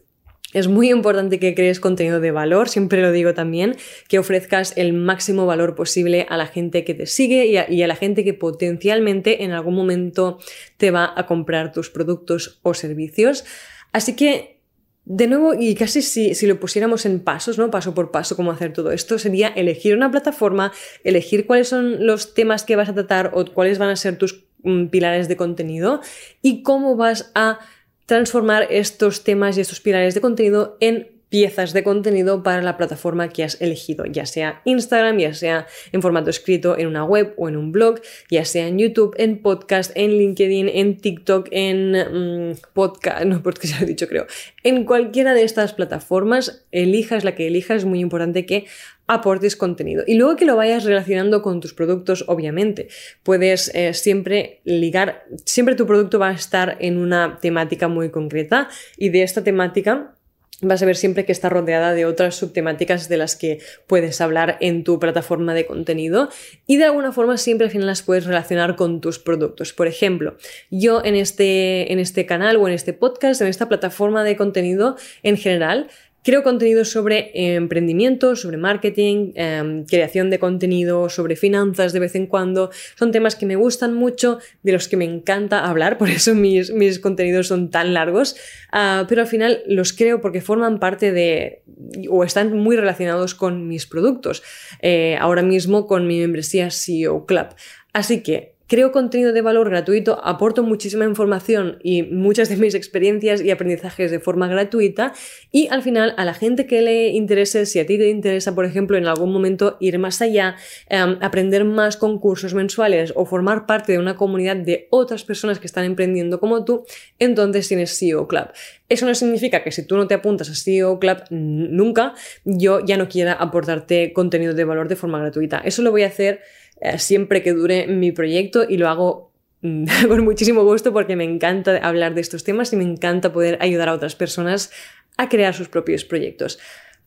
Es 0.54 0.68
muy 0.68 0.90
importante 0.90 1.40
que 1.40 1.56
crees 1.56 1.80
contenido 1.80 2.20
de 2.20 2.32
valor, 2.32 2.68
siempre 2.68 3.02
lo 3.02 3.12
digo 3.12 3.34
también, 3.34 3.78
que 4.10 4.20
ofrezcas 4.20 4.74
el 4.76 4.92
máximo 4.92 5.46
valor 5.46 5.76
posible 5.76 6.26
a 6.30 6.36
la 6.36 6.48
gente 6.48 6.84
que 6.84 6.94
te 6.94 7.06
sigue 7.06 7.46
y 7.46 7.82
a, 7.82 7.88
la 7.88 7.96
gente 7.96 8.26
que 8.26 8.34
potencialmente 8.34 9.44
en 9.44 9.52
algún 9.52 9.76
momento 9.76 10.40
te 10.76 10.92
va 10.92 11.14
a 11.16 11.26
comprar 11.26 11.72
tus 11.72 11.90
productos 11.90 12.60
o 12.64 12.74
servicios. 12.74 13.46
Así 13.94 14.16
que 14.16 14.60
de 15.06 15.28
nuevo, 15.28 15.54
y 15.54 15.74
casi 15.74 16.02
si, 16.02 16.36
si, 16.36 16.46
lo 16.46 16.60
pusiéramos 16.60 17.06
en 17.06 17.22
pasos, 17.22 17.58
¿no? 17.58 17.72
Paso 17.72 17.96
por 17.96 18.12
paso, 18.12 18.36
cómo 18.36 18.52
hacer 18.52 18.72
todo 18.72 18.92
esto, 18.92 19.18
sería 19.18 19.48
elegir 19.48 19.96
una 19.96 20.12
plataforma, 20.12 20.72
elegir 21.04 21.48
cuáles 21.48 21.70
son 21.70 22.06
los 22.06 22.36
temas 22.36 22.64
que 22.64 22.76
vas 22.76 22.90
a 22.90 22.94
tratar 22.94 23.32
o 23.34 23.46
cuáles 23.46 23.80
van 23.80 23.90
a 23.90 23.96
ser 23.96 24.18
tus 24.18 24.46
mm, 24.64 24.88
pilares 24.88 25.28
de 25.28 25.38
contenido 25.38 26.02
y 26.42 26.62
cómo 26.62 26.96
vas 26.96 27.32
a 27.34 27.60
transformar 28.06 28.68
estos 28.70 29.24
temas 29.24 29.58
y 29.58 29.62
estos 29.62 29.80
pilares 29.80 30.14
de 30.14 30.22
contenido 30.22 30.78
en 30.80 31.22
piezas 31.32 31.72
de 31.72 31.82
contenido 31.82 32.44
para 32.44 32.62
la 32.62 32.76
plataforma 32.76 33.30
que 33.30 33.46
has 33.46 33.60
elegido, 33.62 34.06
ya 34.06 34.26
sea 34.26 34.62
Instagram, 34.66 35.18
ya 35.18 35.34
sea 35.34 35.66
en 35.94 36.02
formato 36.02 36.30
escrito 36.30 36.78
en 36.78 36.88
una 36.88 37.06
web 37.06 37.34
o 37.38 37.48
en 37.48 37.56
un 37.56 37.72
blog, 37.72 38.02
ya 38.30 38.44
sea 38.44 38.68
en 38.68 38.78
YouTube, 38.78 39.16
en 39.18 39.42
podcast, 39.42 39.94
en 39.96 40.12
LinkedIn, 40.12 40.68
en 40.68 40.98
TikTok, 40.98 41.48
en 41.52 42.50
mm, 42.52 42.56
podcast, 42.74 43.24
no, 43.24 43.42
porque 43.44 43.70
ya 43.70 43.78
lo 43.80 43.86
he 43.86 43.88
dicho 43.88 44.10
creo, 44.10 44.28
en 44.64 44.84
cualquiera 44.84 45.34
de 45.34 45.44
estas 45.44 45.74
plataformas, 45.74 46.66
elijas 46.74 47.24
la 47.24 47.34
que 47.34 47.48
elijas, 47.48 47.78
es 47.78 47.86
muy 47.86 48.02
importante 48.02 48.46
que 48.46 48.66
aportes 49.14 49.56
contenido. 49.56 50.04
Y 50.08 50.16
luego 50.16 50.36
que 50.36 50.46
lo 50.46 50.56
vayas 50.56 50.84
relacionando 50.84 51.42
con 51.42 51.60
tus 51.60 51.74
productos, 51.74 52.24
obviamente. 52.28 52.88
Puedes 53.24 53.74
eh, 53.76 53.94
siempre 53.94 54.62
ligar, 54.64 55.26
siempre 55.46 55.76
tu 55.76 55.86
producto 55.86 56.20
va 56.20 56.30
a 56.30 56.34
estar 56.34 56.78
en 56.80 56.98
una 56.98 57.40
temática 57.42 57.88
muy 57.88 58.10
concreta 58.10 58.70
y 58.98 59.10
de 59.10 59.24
esta 59.24 59.44
temática 59.44 60.16
vas 60.62 60.82
a 60.82 60.86
ver 60.86 60.96
siempre 60.96 61.26
que 61.26 61.32
está 61.32 61.50
rodeada 61.50 61.94
de 61.94 62.06
otras 62.06 62.36
subtemáticas 62.36 63.10
de 63.10 63.18
las 63.18 63.36
que 63.36 63.60
puedes 63.88 64.22
hablar 64.22 64.58
en 64.62 64.84
tu 64.84 65.00
plataforma 65.00 65.54
de 65.54 65.66
contenido 65.66 66.30
y 66.68 66.78
de 66.78 66.86
alguna 66.86 67.12
forma 67.12 67.38
siempre 67.38 67.66
al 67.66 67.72
final 67.72 67.88
las 67.88 68.04
puedes 68.04 68.26
relacionar 68.26 68.76
con 68.76 69.02
tus 69.02 69.20
productos. 69.20 69.74
Por 69.74 69.88
ejemplo, 69.88 70.38
yo 70.70 71.04
en 71.04 71.16
este, 71.16 71.92
en 71.92 72.00
este 72.00 72.26
canal 72.26 72.58
o 72.58 72.68
en 72.68 72.74
este 72.74 72.94
podcast, 72.94 73.42
en 73.42 73.48
esta 73.48 73.68
plataforma 73.68 74.24
de 74.24 74.38
contenido 74.38 74.98
en 75.24 75.38
general, 75.38 75.90
Creo 76.24 76.44
contenido 76.44 76.86
sobre 76.86 77.32
emprendimiento, 77.56 78.36
sobre 78.36 78.58
marketing, 78.58 79.32
em, 79.34 79.86
creación 79.86 80.30
de 80.30 80.38
contenido, 80.38 81.10
sobre 81.10 81.36
finanzas 81.36 81.94
de 81.94 82.00
vez 82.00 82.14
en 82.14 82.28
cuando. 82.28 82.70
Son 82.96 83.12
temas 83.12 83.36
que 83.36 83.48
me 83.48 83.56
gustan 83.56 83.96
mucho, 83.96 84.38
de 84.62 84.72
los 84.72 84.88
que 84.88 84.98
me 84.98 85.06
encanta 85.06 85.66
hablar, 85.66 85.98
por 85.98 86.10
eso 86.10 86.36
mis, 86.36 86.72
mis 86.72 87.00
contenidos 87.00 87.48
son 87.48 87.72
tan 87.72 87.96
largos, 87.96 88.36
ah, 88.72 89.06
pero 89.10 89.22
al 89.22 89.28
final 89.28 89.64
los 89.66 89.94
creo 89.94 90.22
porque 90.22 90.42
forman 90.42 90.80
parte 90.80 91.12
de 91.12 91.64
o 92.10 92.24
están 92.24 92.56
muy 92.56 92.76
relacionados 92.76 93.34
con 93.34 93.68
mis 93.68 93.88
productos. 93.88 94.44
Eh, 94.82 95.18
ahora 95.20 95.42
mismo 95.42 95.88
con 95.88 96.06
mi 96.08 96.20
membresía 96.20 96.70
CEO 96.70 97.26
Club. 97.26 97.48
Así 97.94 98.22
que 98.22 98.51
Creo 98.72 98.94
contenido 98.94 99.34
de 99.34 99.42
valor 99.42 99.70
gratuito, 99.70 100.24
aporto 100.24 100.64
muchísima 100.64 101.04
información 101.04 101.78
y 101.84 102.04
muchas 102.04 102.48
de 102.48 102.56
mis 102.56 102.74
experiencias 102.74 103.42
y 103.42 103.52
aprendizajes 103.52 104.12
de 104.12 104.22
forma 104.22 104.48
gratuita 104.48 105.12
y 105.52 105.68
al 105.68 105.84
final 105.84 106.14
a 106.16 106.24
la 106.24 106.34
gente 106.34 106.68
que 106.68 106.82
le 106.82 107.10
interese, 107.10 107.66
si 107.66 107.80
a 107.80 107.86
ti 107.86 107.98
te 107.98 108.08
interesa, 108.08 108.56
por 108.56 108.64
ejemplo, 108.64 108.98
en 108.98 109.08
algún 109.08 109.34
momento 109.34 109.76
ir 109.82 110.00
más 110.00 110.22
allá, 110.22 110.56
em, 110.88 111.18
aprender 111.20 111.66
más 111.66 111.98
con 111.98 112.18
cursos 112.18 112.54
mensuales 112.54 113.12
o 113.18 113.26
formar 113.26 113.66
parte 113.66 113.92
de 113.92 114.00
una 114.00 114.16
comunidad 114.16 114.56
de 114.56 114.88
otras 114.90 115.26
personas 115.26 115.60
que 115.60 115.68
están 115.68 115.84
emprendiendo 115.84 116.40
como 116.40 116.64
tú, 116.64 116.86
entonces 117.20 117.68
tienes 117.68 118.00
CEO 118.00 118.26
Club. 118.30 118.52
Eso 118.88 119.06
no 119.06 119.14
significa 119.16 119.66
que 119.66 119.72
si 119.74 119.86
tú 119.86 119.98
no 119.98 120.08
te 120.08 120.14
apuntas 120.14 120.50
a 120.50 120.56
CEO 120.56 120.98
Club 120.98 121.24
nunca, 121.30 122.14
yo 122.46 122.80
ya 122.86 122.96
no 122.96 123.10
quiera 123.10 123.34
aportarte 123.34 124.14
contenido 124.14 124.54
de 124.54 124.64
valor 124.64 124.88
de 124.88 124.96
forma 124.96 125.20
gratuita. 125.20 125.58
Eso 125.58 125.82
lo 125.82 125.92
voy 125.92 126.04
a 126.04 126.08
hacer 126.08 126.40
eh, 126.82 126.98
siempre 126.98 127.44
que 127.44 127.54
dure 127.54 127.88
mi 127.88 128.12
proyecto 128.12 128.66
y 128.68 128.78
lo 128.78 128.90
hago 128.90 129.32
mm, 129.62 129.86
con 130.08 130.24
muchísimo 130.24 130.64
gusto 130.64 130.92
porque 130.92 131.16
me 131.16 131.24
encanta 131.24 131.78
hablar 131.78 132.16
de 132.16 132.22
estos 132.22 132.44
temas 132.44 132.74
y 132.74 132.76
me 132.76 132.84
encanta 132.84 133.32
poder 133.32 133.58
ayudar 133.62 133.90
a 133.90 133.94
otras 133.94 134.16
personas 134.16 134.72
a 135.18 135.30
crear 135.30 135.54
sus 135.54 135.70
propios 135.70 136.04
proyectos. 136.04 136.60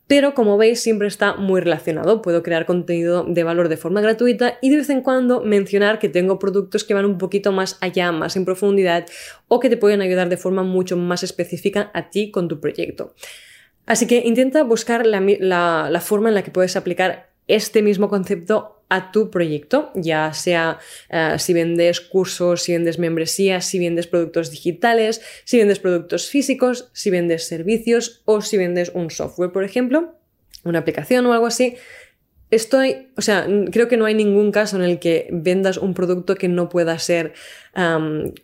Pero 0.07 0.35
como 0.35 0.59
veis 0.59 0.81
siempre 0.81 1.09
está 1.09 1.35
muy 1.35 1.63
relacionado. 1.63 2.21
Puedo 2.21 2.43
crear 2.43 2.67
contenido 2.67 3.25
de 3.25 3.43
valor 3.43 3.69
de 3.69 3.79
forma 3.79 4.03
gratuita 4.03 4.59
y 4.61 4.69
de 4.69 4.77
vez 4.77 4.91
en 4.91 5.01
cuando 5.01 5.41
mencionar 5.41 5.99
que 5.99 6.11
tengo 6.11 6.39
productos 6.39 6.85
que 6.85 6.93
van 6.93 7.07
un 7.07 7.17
poquito 7.17 7.53
más 7.53 7.79
allá, 7.81 8.13
más 8.13 8.37
en 8.37 8.45
profundidad 8.45 9.07
o 9.49 9.61
que 9.61 9.71
te 9.71 9.79
pueden 9.79 10.03
ayudar 10.03 10.29
de 10.29 10.37
forma 10.37 10.63
mucho 10.63 10.97
más 10.97 11.23
específica 11.23 11.91
a 11.95 12.11
ti 12.11 12.31
con 12.31 12.49
tu 12.49 12.61
proyecto. 12.61 13.15
Así 13.87 14.07
que 14.07 14.23
intenta 14.25 14.63
buscar 14.63 15.07
la, 15.07 15.21
la 15.21 16.01
forma 16.01 16.29
en 16.29 16.35
la 16.35 16.43
que 16.43 16.51
puedes 16.51 16.77
aplicar 16.77 17.31
este 17.49 17.83
mismo 17.83 18.09
concepto 18.09 18.84
a 18.89 19.11
tu 19.13 19.31
proyecto, 19.31 19.91
ya 19.95 20.33
sea 20.33 20.79
eh, 21.11 21.37
si 21.39 21.53
vendes 21.53 22.01
cursos, 22.01 22.63
si 22.63 22.73
vendes 22.73 22.99
membresías, 22.99 23.65
si 23.65 23.79
vendes 23.79 24.07
productos 24.07 24.51
digitales, 24.51 25.21
si 25.45 25.59
vendes 25.59 25.79
productos 25.79 26.29
físicos, 26.29 26.91
si 26.93 27.11
vendes 27.11 27.47
servicios 27.47 28.23
o 28.25 28.41
si 28.41 28.57
vendes 28.57 28.93
un 28.95 29.11
software, 29.11 29.53
por 29.53 29.65
ejemplo, 29.65 30.15
una 30.65 30.81
aplicación 30.81 31.27
o 31.27 31.33
algo 31.33 31.47
así. 31.47 31.77
Estoy, 32.51 33.09
o 33.17 33.23
sea, 33.23 33.49
creo 33.73 33.89
que 33.89 33.97
no 33.97 34.05
hay 34.05 34.15
ningún 34.15 34.53
caso 34.53 34.77
en 34.77 34.83
el 34.83 34.99
que 35.01 35.29
vendas 35.33 35.77
un 35.77 35.95
producto 35.95 36.37
que 36.37 36.49
no 36.49 36.69
pueda 36.69 36.99
ser 36.99 37.33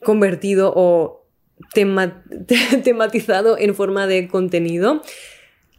convertido 0.03 0.73
o 0.75 1.27
tematizado 1.75 3.59
en 3.59 3.75
forma 3.75 4.07
de 4.07 4.27
contenido. 4.27 5.03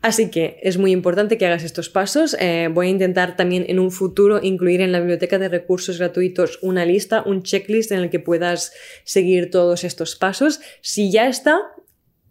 Así 0.01 0.31
que 0.31 0.59
es 0.63 0.77
muy 0.77 0.91
importante 0.91 1.37
que 1.37 1.45
hagas 1.45 1.63
estos 1.63 1.89
pasos. 1.89 2.35
Eh, 2.39 2.69
voy 2.73 2.87
a 2.87 2.89
intentar 2.89 3.35
también 3.35 3.65
en 3.67 3.79
un 3.79 3.91
futuro 3.91 4.39
incluir 4.41 4.81
en 4.81 4.91
la 4.91 4.99
biblioteca 4.99 5.37
de 5.37 5.47
recursos 5.47 5.99
gratuitos 5.99 6.57
una 6.63 6.85
lista, 6.85 7.21
un 7.23 7.43
checklist 7.43 7.91
en 7.91 7.99
el 7.99 8.09
que 8.09 8.19
puedas 8.19 8.73
seguir 9.03 9.51
todos 9.51 9.83
estos 9.83 10.15
pasos. 10.15 10.59
Si 10.81 11.11
ya 11.11 11.27
está, 11.27 11.59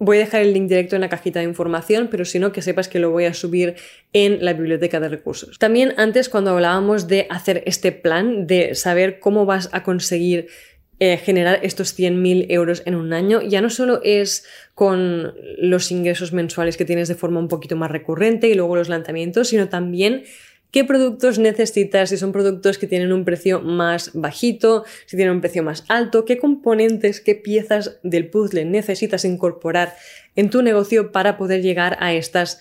Voy 0.02 0.16
a 0.16 0.20
dejar 0.20 0.40
el 0.40 0.54
link 0.54 0.66
directo 0.66 0.94
en 0.94 1.02
la 1.02 1.10
cajita 1.10 1.40
de 1.40 1.44
información, 1.44 2.08
pero 2.10 2.24
si 2.24 2.38
no, 2.38 2.52
que 2.52 2.62
sepas 2.62 2.88
que 2.88 2.98
lo 2.98 3.10
voy 3.10 3.26
a 3.26 3.34
subir 3.34 3.74
en 4.14 4.42
la 4.42 4.54
biblioteca 4.54 4.98
de 4.98 5.10
recursos. 5.10 5.58
También 5.58 5.92
antes, 5.98 6.30
cuando 6.30 6.52
hablábamos 6.52 7.06
de 7.06 7.26
hacer 7.28 7.62
este 7.66 7.92
plan, 7.92 8.46
de 8.46 8.74
saber 8.74 9.20
cómo 9.20 9.44
vas 9.44 9.68
a 9.72 9.82
conseguir 9.82 10.46
eh, 11.02 11.16
generar 11.16 11.60
estos 11.62 11.98
100.000 11.98 12.44
euros 12.50 12.82
en 12.84 12.94
un 12.94 13.14
año 13.14 13.40
ya 13.40 13.62
no 13.62 13.70
solo 13.70 14.02
es 14.04 14.44
con 14.74 15.32
los 15.56 15.90
ingresos 15.90 16.34
mensuales 16.34 16.76
que 16.76 16.84
tienes 16.84 17.08
de 17.08 17.14
forma 17.14 17.40
un 17.40 17.48
poquito 17.48 17.74
más 17.74 17.90
recurrente 17.90 18.48
y 18.48 18.54
luego 18.54 18.76
los 18.76 18.90
lanzamientos, 18.90 19.48
sino 19.48 19.70
también 19.70 20.24
qué 20.70 20.84
productos 20.84 21.38
necesitas, 21.38 22.10
si 22.10 22.18
son 22.18 22.32
productos 22.32 22.76
que 22.76 22.86
tienen 22.86 23.14
un 23.14 23.24
precio 23.24 23.62
más 23.62 24.10
bajito, 24.12 24.84
si 25.06 25.16
tienen 25.16 25.34
un 25.34 25.40
precio 25.40 25.62
más 25.62 25.84
alto, 25.88 26.26
qué 26.26 26.36
componentes, 26.36 27.22
qué 27.22 27.34
piezas 27.34 27.98
del 28.02 28.28
puzzle 28.28 28.66
necesitas 28.66 29.24
incorporar 29.24 29.94
en 30.36 30.50
tu 30.50 30.60
negocio 30.60 31.12
para 31.12 31.38
poder 31.38 31.62
llegar 31.62 31.96
a 32.00 32.12
estas 32.12 32.60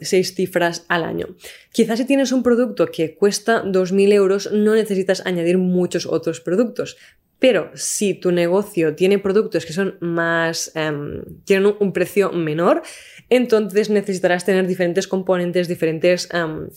seis 0.00 0.34
cifras 0.34 0.86
al 0.88 1.04
año. 1.04 1.36
Quizás 1.72 1.98
si 1.98 2.06
tienes 2.06 2.32
un 2.32 2.42
producto 2.42 2.86
que 2.86 3.14
cuesta 3.14 3.62
2.000 3.62 4.12
euros, 4.14 4.52
no 4.52 4.74
necesitas 4.74 5.24
añadir 5.26 5.58
muchos 5.58 6.06
otros 6.06 6.40
productos. 6.40 6.96
Pero 7.38 7.70
si 7.74 8.14
tu 8.14 8.32
negocio 8.32 8.94
tiene 8.94 9.18
productos 9.18 9.64
que 9.64 9.72
son 9.72 9.96
más, 10.00 10.72
em, 10.74 11.22
tienen 11.44 11.74
un 11.78 11.92
precio 11.92 12.32
menor, 12.32 12.82
entonces 13.30 13.90
necesitarás 13.90 14.44
tener 14.44 14.66
diferentes 14.66 15.06
componentes, 15.06 15.68
diferentes 15.68 16.28
em, 16.32 16.68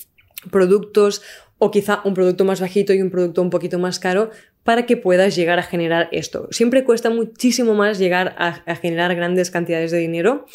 productos 0.52 1.21
o 1.58 1.71
quizá 1.71 2.02
un 2.06 2.13
producto 2.13 2.45
más 2.45 2.62
bajito 2.62 2.93
y 2.93 3.02
un 3.02 3.10
producto 3.10 3.41
un 3.41 3.50
poquito 3.50 3.80
más 3.80 4.00
caro 4.00 4.32
para 4.63 4.86
que 4.86 4.97
puedas 4.97 5.36
llegar 5.36 5.60
a 5.60 5.63
generar 5.63 6.10
esto. 6.12 6.47
Siempre 6.52 6.84
cuesta 6.84 7.10
muchísimo 7.10 7.74
más 7.74 7.97
llegar 7.97 8.36
a 8.38 8.76
generar 8.76 9.15
grandes 9.15 9.50
cantidades 9.52 9.91
de 9.91 9.97
dinero 9.97 10.45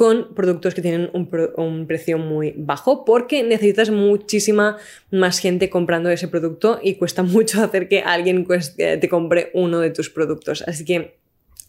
con 0.00 0.32
productos 0.34 0.74
que 0.74 0.80
tienen 0.80 1.10
un, 1.12 1.86
precio 1.86 2.16
muy 2.16 2.54
bajo 2.56 3.04
porque 3.04 3.42
necesitas 3.42 3.90
muchísima 3.90 4.78
más 5.10 5.40
gente 5.40 5.68
comprando 5.68 6.08
ese 6.08 6.26
producto 6.26 6.80
y 6.82 6.94
cuesta 6.94 7.22
mucho 7.34 7.62
hacer 7.62 7.86
que 7.86 8.00
alguien 8.00 8.46
te 8.78 9.08
compre 9.10 9.50
uno 9.52 9.78
de 9.78 9.90
tus 9.90 10.08
productos. 10.08 10.64
Así 10.66 10.86
que 10.86 11.18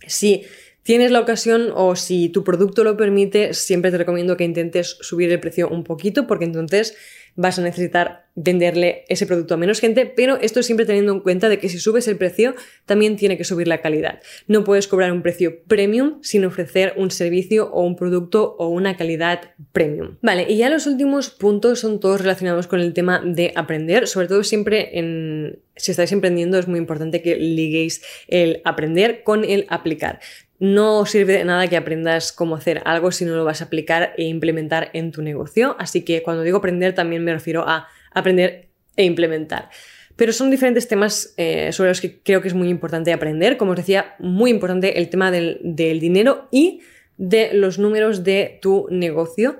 si 0.08 0.44
tienes 0.82 1.12
la 1.12 1.20
ocasión 1.20 1.74
o 1.76 1.98
si 1.98 2.30
tu 2.30 2.46
producto 2.46 2.86
lo 2.86 2.96
permite, 2.96 3.54
siempre 3.54 3.92
te 3.92 3.98
recomiendo 3.98 4.38
que 4.38 4.46
intentes 4.46 4.96
subir 5.02 5.30
el 5.30 5.42
precio 5.42 5.68
un 5.68 5.84
poquito 5.84 6.26
porque 6.26 6.46
entonces 6.46 6.96
vas 7.36 7.60
a 7.60 7.62
necesitar 7.62 8.26
venderle 8.36 9.04
ese 9.10 9.26
producto 9.26 9.54
a 9.54 9.58
menos 9.58 9.80
gente, 9.80 10.06
pero 10.06 10.38
esto 10.38 10.64
siempre 10.64 10.86
teniendo 10.86 11.12
en 11.12 11.20
cuenta 11.20 11.50
de 11.50 11.60
que 11.60 11.70
si 11.70 11.80
subes 11.80 12.08
el 12.08 12.18
precio, 12.18 12.56
también 12.86 13.18
tiene 13.18 13.38
que 13.38 13.44
subir 13.44 13.68
la 13.68 13.82
calidad. 13.82 14.20
No 14.48 14.64
puedes 14.64 14.88
cobrar 14.88 15.12
un 15.12 15.22
precio 15.22 15.64
premium 15.68 16.20
sin 16.22 16.46
ofrecer 16.46 16.94
un 16.98 17.12
servicio 17.12 17.70
o 17.72 17.84
un 17.84 17.96
producto 17.96 18.56
o 18.58 18.70
una 18.70 18.96
calidad 18.96 19.52
premium. 19.74 20.18
Vale, 20.22 20.46
y 20.50 20.58
ya 20.58 20.70
los 20.70 20.88
últimos 20.88 21.30
puntos 21.30 21.80
son 21.80 22.00
todos 22.00 22.22
relacionados 22.22 22.68
con 22.68 22.80
el 22.80 22.94
tema 22.94 23.22
de 23.24 23.52
aprender, 23.56 24.08
sobre 24.08 24.28
todo 24.28 24.44
siempre 24.44 24.98
en 24.98 25.60
si 25.76 25.92
estáis 25.92 26.12
emprendiendo 26.12 26.60
es 26.60 26.68
muy 26.68 26.80
importante 26.80 27.22
que 27.22 27.36
liguéis 27.36 28.04
el 28.28 28.62
aprender 28.66 29.24
con 29.24 29.44
el 29.44 29.66
aplicar. 29.70 30.20
No 30.62 31.08
sirve 31.08 31.40
de 31.40 31.44
nada 31.44 31.68
que 31.68 31.76
aprendas 31.76 32.32
cómo 32.32 32.56
hacer 32.56 32.84
algo 32.86 33.12
si 33.12 33.26
no 33.26 33.36
lo 33.36 33.44
vas 33.44 33.62
a 33.62 33.66
aplicar 33.66 34.14
e 34.16 34.26
implementar 34.26 34.92
en 34.94 35.12
tu 35.12 35.24
negocio. 35.24 35.76
Así 35.80 36.06
que 36.06 36.22
cuando 36.22 36.44
digo 36.44 36.60
aprender 36.60 36.94
también 36.94 37.24
me 37.24 37.34
refiero 37.34 37.68
a 37.68 37.88
aprender 38.12 38.70
e 38.96 39.04
implementar. 39.04 39.72
Pero 40.16 40.34
son 40.34 40.52
diferentes 40.52 40.88
temas 40.88 41.34
eh, 41.38 41.72
sobre 41.72 41.90
los 41.90 42.00
que 42.00 42.22
creo 42.22 42.44
que 42.44 42.48
es 42.48 42.54
muy 42.54 42.70
importante 42.70 43.12
aprender. 43.12 43.58
Como 43.58 43.72
os 43.72 43.78
decía, 43.78 44.14
muy 44.20 44.52
importante 44.52 45.00
el 45.00 45.10
tema 45.10 45.32
del, 45.32 45.60
dinero 45.64 46.48
y 46.52 46.82
de 47.18 47.56
los 47.56 47.80
números 47.80 48.24
de 48.24 48.60
tu 48.62 48.86
negocio 48.92 49.58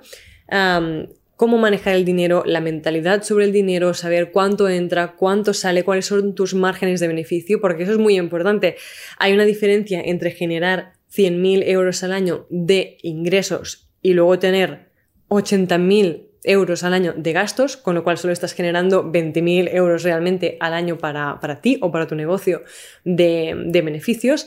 cómo 1.42 1.58
manejar 1.58 1.96
el 1.96 2.04
dinero, 2.04 2.44
la 2.46 2.60
mentalidad 2.60 3.24
sobre 3.24 3.46
el 3.46 3.50
dinero, 3.50 3.94
saber 3.94 4.30
cuánto 4.30 4.68
entra, 4.68 5.16
cuánto 5.16 5.52
sale, 5.52 5.82
cuáles 5.82 6.06
son 6.06 6.36
tus 6.36 6.54
márgenes 6.54 7.00
de 7.00 7.08
beneficio, 7.08 7.60
porque 7.60 7.82
eso 7.82 7.90
es 7.90 7.98
muy 7.98 8.16
importante. 8.16 8.76
Hay 9.18 9.32
una 9.32 9.44
diferencia 9.44 10.00
entre 10.00 10.30
generar 10.30 10.92
100.000 11.12 11.64
euros 11.66 12.04
al 12.04 12.12
año 12.12 12.46
de 12.48 12.96
ingresos 13.02 13.90
y 14.00 14.12
luego 14.12 14.38
tener 14.38 14.90
80.000 15.30 16.28
euros 16.44 16.84
al 16.84 16.94
año 16.94 17.12
de 17.16 17.32
gastos, 17.32 17.76
con 17.76 17.96
lo 17.96 18.04
cual 18.04 18.18
solo 18.18 18.32
estás 18.32 18.54
generando 18.54 19.10
20.000 19.10 19.68
euros 19.74 20.04
realmente 20.04 20.58
al 20.60 20.74
año 20.74 20.98
para, 20.98 21.60
ti 21.60 21.76
o 21.82 21.90
para 21.90 22.06
tu 22.06 22.14
negocio 22.14 22.62
de, 23.04 23.64
de 23.66 23.82
beneficios 23.82 24.46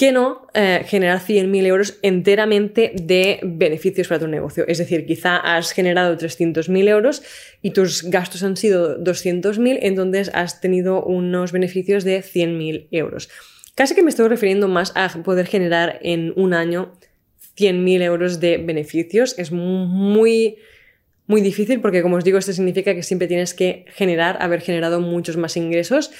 que 0.00 0.12
no 0.12 0.46
eh, 0.54 0.82
generar 0.86 1.20
100.000 1.20 1.66
euros 1.66 1.98
enteramente 2.00 2.92
de 2.94 3.38
beneficios 3.42 4.08
para 4.08 4.20
tu 4.20 4.28
negocio. 4.28 4.64
Es 4.66 4.78
decir, 4.78 5.04
quizá 5.04 5.36
has 5.36 5.72
generado 5.72 6.16
300.000 6.16 6.88
euros 6.88 7.22
y 7.60 7.72
tus 7.72 8.04
gastos 8.04 8.42
han 8.42 8.56
sido 8.56 8.98
200.000, 8.98 9.78
entonces 9.82 10.30
has 10.32 10.62
tenido 10.62 11.04
unos 11.04 11.52
beneficios 11.52 12.04
de 12.04 12.22
100.000 12.22 12.88
euros. 12.92 13.28
Casi 13.74 13.94
que 13.94 14.02
me 14.02 14.08
estoy 14.08 14.28
refiriendo 14.28 14.68
más 14.68 14.90
a 14.94 15.06
poder 15.22 15.46
generar 15.46 15.98
en 16.00 16.32
un 16.34 16.54
año 16.54 16.92
100.000 17.58 18.00
euros 18.00 18.40
de 18.40 18.56
beneficios. 18.56 19.38
Es 19.38 19.52
muy, 19.52 20.56
muy 21.26 21.42
difícil 21.42 21.82
porque, 21.82 22.00
como 22.00 22.16
os 22.16 22.24
digo, 22.24 22.38
esto 22.38 22.54
significa 22.54 22.94
que 22.94 23.02
siempre 23.02 23.28
tienes 23.28 23.52
que 23.52 23.84
generar, 23.88 24.38
haber 24.40 24.62
generado 24.62 25.02
muchos 25.02 25.36
más 25.36 25.58
ingresos 25.58 26.10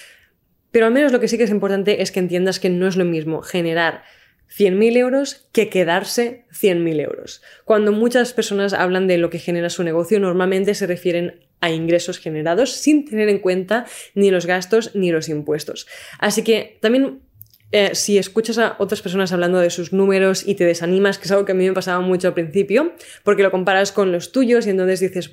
pero 0.71 0.87
al 0.87 0.93
menos 0.93 1.13
lo 1.13 1.21
que 1.21 1.29
sí 1.29 1.39
que 1.39 1.45
es 1.45 1.51
importante 1.51 2.03
es 2.03 2.13
que 2.13 2.21
entiendas 2.21 2.61
que 2.61 2.71
no 2.71 2.87
es 2.87 2.97
lo 2.97 3.05
mismo 3.05 3.43
generar 3.43 4.03
100.000 4.57 4.97
euros 4.97 5.47
que 5.53 5.69
quedarse 5.69 6.45
100.000 6.53 7.01
euros. 7.01 7.43
Cuando 7.65 7.93
muchas 7.93 8.33
personas 8.33 8.73
hablan 8.73 9.07
de 9.07 9.19
lo 9.19 9.31
que 9.31 9.39
genera 9.39 9.71
su 9.71 9.85
negocio, 9.85 10.19
normalmente 10.19 10.75
se 10.75 10.87
refieren 10.87 11.41
a 11.61 11.71
ingresos 11.71 12.19
generados 12.19 12.73
sin 12.73 13.05
tener 13.05 13.29
en 13.29 13.39
cuenta 13.39 13.87
ni 14.15 14.31
los 14.31 14.47
gastos 14.47 14.95
ni 14.95 15.13
los 15.13 15.29
impuestos. 15.29 15.87
Así 16.19 16.43
que 16.43 16.79
también 16.81 17.21
eh, 17.73 17.91
si 17.95 18.19
escuchas 18.19 18.59
a 18.59 18.75
otras 18.81 19.01
personas 19.01 19.33
hablando 19.33 19.61
de 19.61 19.71
sus 19.71 19.93
números 19.93 20.47
y 20.47 20.57
te 20.57 20.65
desanimas, 20.65 21.19
que 21.19 21.27
es 21.27 21.31
algo 21.31 21.45
que 21.45 21.53
a 21.53 21.55
mí 21.55 21.67
me 21.67 21.73
pasaba 21.73 22.01
mucho 22.01 22.29
al 22.29 22.35
principio, 22.35 22.95
porque 23.23 23.45
lo 23.45 23.53
comparas 23.53 23.93
con 23.93 24.11
los 24.11 24.33
tuyos 24.33 24.67
y 24.67 24.71
entonces 24.71 24.99
dices, 24.99 25.31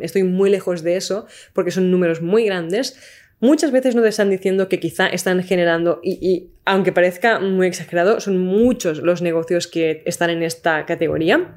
estoy 0.00 0.22
muy 0.22 0.50
lejos 0.50 0.82
de 0.82 0.96
eso, 0.96 1.26
porque 1.52 1.72
son 1.72 1.90
números 1.90 2.22
muy 2.22 2.44
grandes, 2.44 2.96
muchas 3.40 3.72
veces 3.72 3.94
no 3.94 4.02
te 4.02 4.08
están 4.08 4.30
diciendo 4.30 4.68
que 4.68 4.78
quizá 4.78 5.06
están 5.08 5.42
generando, 5.42 6.00
y, 6.02 6.48
aunque 6.64 6.92
parezca 6.92 7.40
muy 7.40 7.66
exagerado, 7.66 8.20
son 8.20 8.38
muchos 8.38 8.98
los 8.98 9.22
negocios 9.22 9.66
que 9.66 10.02
están 10.06 10.30
en 10.30 10.42
esta 10.42 10.86
categoría, 10.86 11.54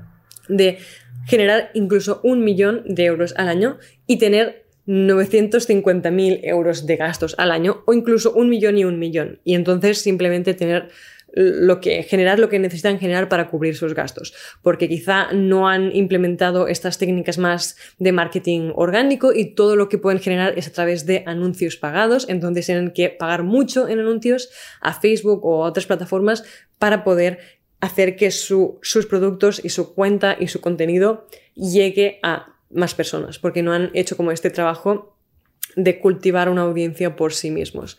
de 0.50 0.78
generar 1.26 1.69
incluso 1.74 2.19
un 2.24 2.43
millón 2.43 2.84
de 2.86 3.06
euros 3.06 3.34
al 3.38 3.48
año 3.48 3.78
y 4.08 4.17
tener 4.17 4.63
950.000 4.88 6.39
euros 6.43 6.86
de 6.86 6.98
gastos 6.98 7.36
al 7.38 7.52
año 7.52 7.84
o 7.86 7.93
incluso 7.93 8.34
un 8.34 8.50
millón 8.50 8.78
y 8.78 8.84
un 8.84 9.00
millón. 9.00 9.39
Y 9.46 9.56
entonces 9.56 10.00
simplemente 10.00 10.54
tener 10.54 10.89
lo 11.34 11.82
que, 11.82 12.04
generar 12.04 12.38
lo 12.38 12.48
que 12.48 12.60
necesitan 12.60 13.00
generar 13.00 13.28
para 13.28 13.50
cubrir 13.50 13.76
sus 13.76 13.96
gastos, 13.96 14.34
porque 14.62 14.88
quizá 14.88 15.32
no 15.34 15.67
han 15.67 15.93
implementado 15.96 16.67
estas 16.67 17.00
técnicas 17.00 17.39
más 17.39 17.76
de 17.98 18.12
marketing 18.12 18.72
orgánico 18.76 19.34
y 19.34 19.56
todo 19.56 19.76
lo 19.76 19.89
que 19.89 19.98
pueden 19.98 20.19
generar 20.19 20.58
es 20.58 20.67
a 20.67 20.72
través 20.72 21.06
de 21.06 21.24
anuncios 21.26 21.76
pagados, 21.76 22.28
entonces 22.30 22.67
tienen 22.67 22.91
que 22.91 23.10
pagar 23.10 23.43
mucho 23.43 23.88
en 23.88 24.00
anuncios 24.00 24.50
a 24.80 24.93
Facebook 24.93 25.43
o 25.43 25.63
a 25.63 25.69
otras 25.69 25.88
plataformas 25.88 26.43
para 26.78 27.04
poder 27.04 27.39
hacer 27.82 28.15
que 28.15 28.30
sus 28.32 29.06
productos 29.10 29.60
y 29.63 29.69
su 29.69 29.93
cuenta 29.93 30.38
y 30.39 30.48
su 30.48 30.62
contenido 30.62 31.28
llegue 31.56 32.19
a 32.22 32.56
más 32.69 32.93
personas, 32.93 33.39
porque 33.39 33.63
no 33.63 33.74
han 33.74 33.89
hecho 33.93 34.15
como 34.15 34.32
este 34.32 34.52
trabajo 34.52 35.17
de 35.76 36.00
cultivar 36.00 36.50
una 36.50 36.62
audiencia 36.62 37.15
por 37.15 37.34
sí 37.34 37.50
mismos. 37.50 37.98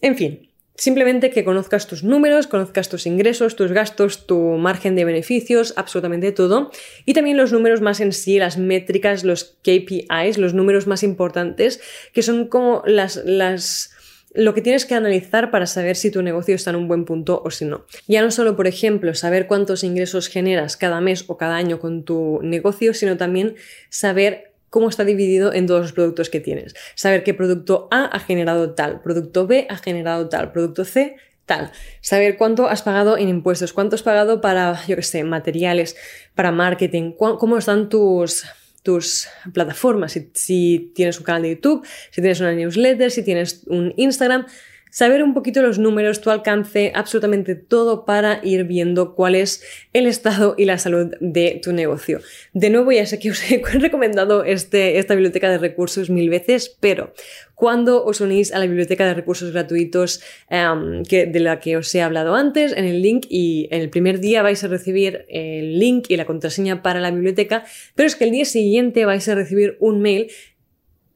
En 0.00 0.16
fin, 0.16 0.50
Simplemente 0.76 1.30
que 1.30 1.44
conozcas 1.44 1.86
tus 1.86 2.02
números, 2.02 2.48
conozcas 2.48 2.88
tus 2.88 3.06
ingresos, 3.06 3.54
tus 3.54 3.70
gastos, 3.70 4.26
tu 4.26 4.38
margen 4.58 4.96
de 4.96 5.04
beneficios, 5.04 5.72
absolutamente 5.76 6.32
todo. 6.32 6.72
Y 7.04 7.14
también 7.14 7.36
los 7.36 7.52
números 7.52 7.80
más 7.80 8.00
en 8.00 8.12
sí, 8.12 8.38
las 8.38 8.58
métricas, 8.58 9.22
los 9.22 9.56
KPIs, 9.62 10.36
los 10.36 10.52
números 10.52 10.88
más 10.88 11.04
importantes, 11.04 11.80
que 12.12 12.22
son 12.22 12.48
como 12.48 12.82
las, 12.86 13.22
las, 13.24 13.92
lo 14.32 14.52
que 14.52 14.62
tienes 14.62 14.84
que 14.84 14.96
analizar 14.96 15.52
para 15.52 15.66
saber 15.66 15.94
si 15.94 16.10
tu 16.10 16.22
negocio 16.22 16.56
está 16.56 16.70
en 16.70 16.76
un 16.76 16.88
buen 16.88 17.04
punto 17.04 17.40
o 17.44 17.52
si 17.52 17.66
no. 17.66 17.86
Ya 18.08 18.20
no 18.20 18.32
solo, 18.32 18.56
por 18.56 18.66
ejemplo, 18.66 19.14
saber 19.14 19.46
cuántos 19.46 19.84
ingresos 19.84 20.26
generas 20.26 20.76
cada 20.76 21.00
mes 21.00 21.24
o 21.28 21.36
cada 21.36 21.54
año 21.54 21.78
con 21.78 22.02
tu 22.02 22.40
negocio, 22.42 22.94
sino 22.94 23.16
también 23.16 23.54
saber 23.90 24.53
cómo 24.74 24.88
está 24.88 25.04
dividido 25.04 25.52
en 25.52 25.68
todos 25.68 25.82
los 25.82 25.92
productos 25.92 26.30
que 26.30 26.40
tienes. 26.40 26.74
Saber 26.96 27.22
qué 27.22 27.32
producto 27.32 27.86
A 27.92 28.06
ha 28.06 28.18
generado 28.18 28.74
tal, 28.74 29.02
producto 29.02 29.46
B 29.46 29.68
ha 29.70 29.76
generado 29.76 30.28
tal, 30.28 30.50
producto 30.50 30.84
C 30.84 31.14
tal. 31.46 31.70
Saber 32.00 32.36
cuánto 32.36 32.66
has 32.66 32.82
pagado 32.82 33.16
en 33.16 33.28
impuestos, 33.28 33.72
cuánto 33.72 33.94
has 33.94 34.02
pagado 34.02 34.40
para, 34.40 34.84
yo 34.86 34.96
qué 34.96 35.02
sé, 35.02 35.22
materiales, 35.22 35.94
para 36.34 36.50
marketing, 36.50 37.12
cómo 37.12 37.56
están 37.56 37.88
tus 37.88 38.44
tus 38.82 39.28
plataformas, 39.52 40.12
si, 40.12 40.28
si, 40.34 40.92
tienes 40.92 41.18
un 41.18 41.24
canal 41.24 41.42
de 41.42 41.54
YouTube, 41.54 41.86
si 42.10 42.20
tienes 42.20 42.40
una 42.40 42.52
newsletter, 42.52 43.12
si 43.12 43.22
tienes 43.22 43.62
un 43.68 43.94
Instagram, 43.96 44.44
saber 44.94 45.24
un 45.24 45.34
poquito 45.34 45.60
los 45.60 45.80
números, 45.80 46.20
tu 46.20 46.30
alcance, 46.30 46.92
absolutamente 46.94 47.56
todo 47.56 48.04
para 48.04 48.38
ir 48.44 48.62
viendo 48.62 49.16
cuál 49.16 49.34
es 49.34 49.60
el 49.92 50.06
estado 50.06 50.54
y 50.56 50.66
la 50.66 50.78
salud 50.78 51.12
de 51.18 51.58
tu 51.60 51.72
negocio. 51.72 52.20
De 52.52 52.70
nuevo, 52.70 52.92
ya 52.92 53.04
sé 53.04 53.18
que 53.18 53.32
os 53.32 53.42
he 53.50 53.60
recomendado 53.80 54.44
este, 54.44 54.98
esta 54.98 55.16
biblioteca 55.16 55.50
de 55.50 55.58
recursos 55.58 56.10
mil 56.10 56.30
veces, 56.30 56.76
pero 56.78 57.12
cuando 57.56 58.04
os 58.04 58.20
unís 58.20 58.52
a 58.52 58.60
la 58.60 58.66
biblioteca 58.66 59.04
de 59.04 59.14
recursos 59.14 59.50
gratuitos 59.50 60.22
em, 60.48 61.02
de 61.02 61.40
la 61.40 61.58
que 61.58 61.76
os 61.76 61.92
he 61.92 62.00
hablado 62.00 62.36
antes, 62.36 62.72
en 62.72 62.84
el 62.84 63.02
link 63.02 63.26
y 63.28 63.66
en 63.72 63.80
el 63.80 63.90
primer 63.90 64.20
día 64.20 64.42
vais 64.42 64.62
a 64.62 64.68
recibir 64.68 65.24
el 65.28 65.80
link 65.80 66.06
y 66.08 66.16
la 66.16 66.24
contraseña 66.24 66.84
para 66.84 67.00
la 67.00 67.10
biblioteca, 67.10 67.64
pero 67.96 68.06
es 68.06 68.14
que 68.14 68.26
el 68.26 68.30
día 68.30 68.44
siguiente 68.44 69.06
vais 69.06 69.28
a 69.28 69.34
recibir 69.34 69.76
un 69.80 70.00
mail 70.00 70.30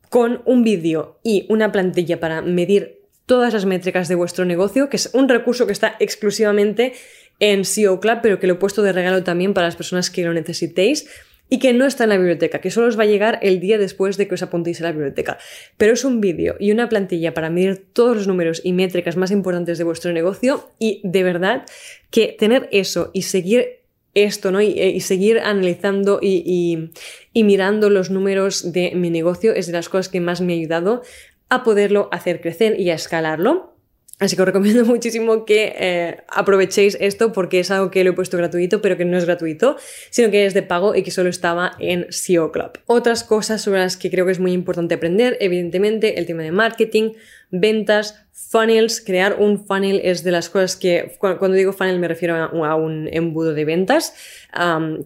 con 0.08 0.42
un 0.46 0.64
vídeo 0.64 1.20
y 1.22 1.46
una 1.48 1.70
plantilla 1.70 2.18
para 2.18 2.42
medir 2.42 2.97
todas 3.28 3.52
las 3.52 3.66
métricas 3.66 4.08
de 4.08 4.14
vuestro 4.14 4.46
negocio, 4.46 4.88
que 4.88 4.96
es 4.96 5.10
un 5.12 5.28
recurso 5.28 5.66
que 5.66 5.72
está 5.72 5.96
exclusivamente 6.00 6.94
en 7.40 7.66
SEO 7.66 8.00
Club, 8.00 8.20
pero 8.22 8.40
que 8.40 8.46
lo 8.46 8.54
he 8.54 8.56
puesto 8.56 8.82
de 8.82 8.92
regalo 8.92 9.22
también 9.22 9.52
para 9.52 9.66
las 9.66 9.76
personas 9.76 10.10
que 10.10 10.24
lo 10.24 10.32
necesitéis 10.32 11.06
y 11.50 11.58
que 11.58 11.74
no 11.74 11.84
está 11.84 12.04
en 12.04 12.10
la 12.10 12.16
biblioteca, 12.16 12.60
que 12.60 12.70
solo 12.70 12.88
os 12.88 12.98
va 12.98 13.02
a 13.02 13.06
llegar 13.06 13.38
el 13.42 13.60
día 13.60 13.76
después 13.78 14.16
de 14.16 14.26
que 14.26 14.34
os 14.34 14.42
apuntéis 14.42 14.80
a 14.80 14.84
la 14.84 14.92
biblioteca. 14.92 15.38
Pero 15.76 15.92
es 15.92 16.04
un 16.04 16.20
vídeo 16.22 16.56
y 16.58 16.72
una 16.72 16.88
plantilla 16.88 17.34
para 17.34 17.50
medir 17.50 17.86
todos 17.92 18.16
los 18.16 18.26
números 18.26 18.62
y 18.64 18.72
métricas 18.72 19.16
más 19.16 19.30
importantes 19.30 19.76
de 19.76 19.84
vuestro 19.84 20.12
negocio 20.12 20.70
y 20.78 21.02
de 21.04 21.22
verdad 21.22 21.64
que 22.10 22.34
tener 22.38 22.68
eso 22.72 23.10
y 23.12 23.22
seguir 23.22 23.78
esto, 24.14 24.50
¿no? 24.50 24.60
Y, 24.60 25.00
seguir 25.00 25.38
analizando 25.38 26.18
y, 26.20 26.90
mirando 27.34 27.88
los 27.88 28.10
números 28.10 28.72
de 28.72 28.92
mi 28.94 29.10
negocio 29.10 29.54
es 29.54 29.66
de 29.66 29.72
las 29.72 29.88
cosas 29.88 30.08
que 30.08 30.20
más 30.20 30.40
me 30.40 30.54
ha 30.54 30.56
ayudado 30.56 31.02
a 31.48 31.64
poderlo 31.64 32.08
hacer 32.12 32.40
crecer 32.40 32.78
y 32.78 32.90
a 32.90 32.94
escalarlo. 32.94 33.78
Así 34.18 34.34
que 34.34 34.42
os 34.42 34.46
recomiendo 34.46 34.84
muchísimo 34.84 35.44
que 35.44 35.74
eh, 35.78 36.16
aprovechéis 36.28 36.96
esto 37.00 37.32
porque 37.32 37.60
es 37.60 37.70
algo 37.70 37.90
que 37.90 38.02
lo 38.02 38.10
he 38.10 38.12
puesto 38.14 38.36
gratuito, 38.36 38.82
pero 38.82 38.96
que 38.96 39.04
no 39.04 39.16
es 39.16 39.24
gratuito, 39.24 39.76
sino 40.10 40.30
que 40.30 40.44
es 40.44 40.54
de 40.54 40.62
pago 40.62 40.94
y 40.94 41.02
que 41.02 41.10
solo 41.10 41.28
estaba 41.28 41.72
en 41.78 42.06
SEO 42.10 42.50
Club. 42.50 42.78
Otras 42.86 43.22
cosas 43.22 43.62
sobre 43.62 43.80
las 43.80 43.96
que 43.96 44.10
creo 44.10 44.26
que 44.26 44.32
es 44.32 44.40
muy 44.40 44.52
importante 44.52 44.96
aprender, 44.96 45.36
evidentemente, 45.40 46.18
el 46.18 46.26
tema 46.26 46.42
de 46.42 46.50
marketing, 46.50 47.12
ventas, 47.50 48.26
funnels. 48.32 49.00
Crear 49.00 49.36
un 49.38 49.64
funnel 49.64 50.00
es 50.02 50.24
de 50.24 50.32
las 50.32 50.48
cosas 50.48 50.76
que, 50.76 51.16
cuando 51.18 51.52
digo 51.52 51.72
funnel 51.72 51.98
me 52.00 52.08
refiero 52.08 52.34
a, 52.34 52.74
un 52.74 53.08
embudo 53.12 53.54
de 53.54 53.64
ventas. 53.64 54.14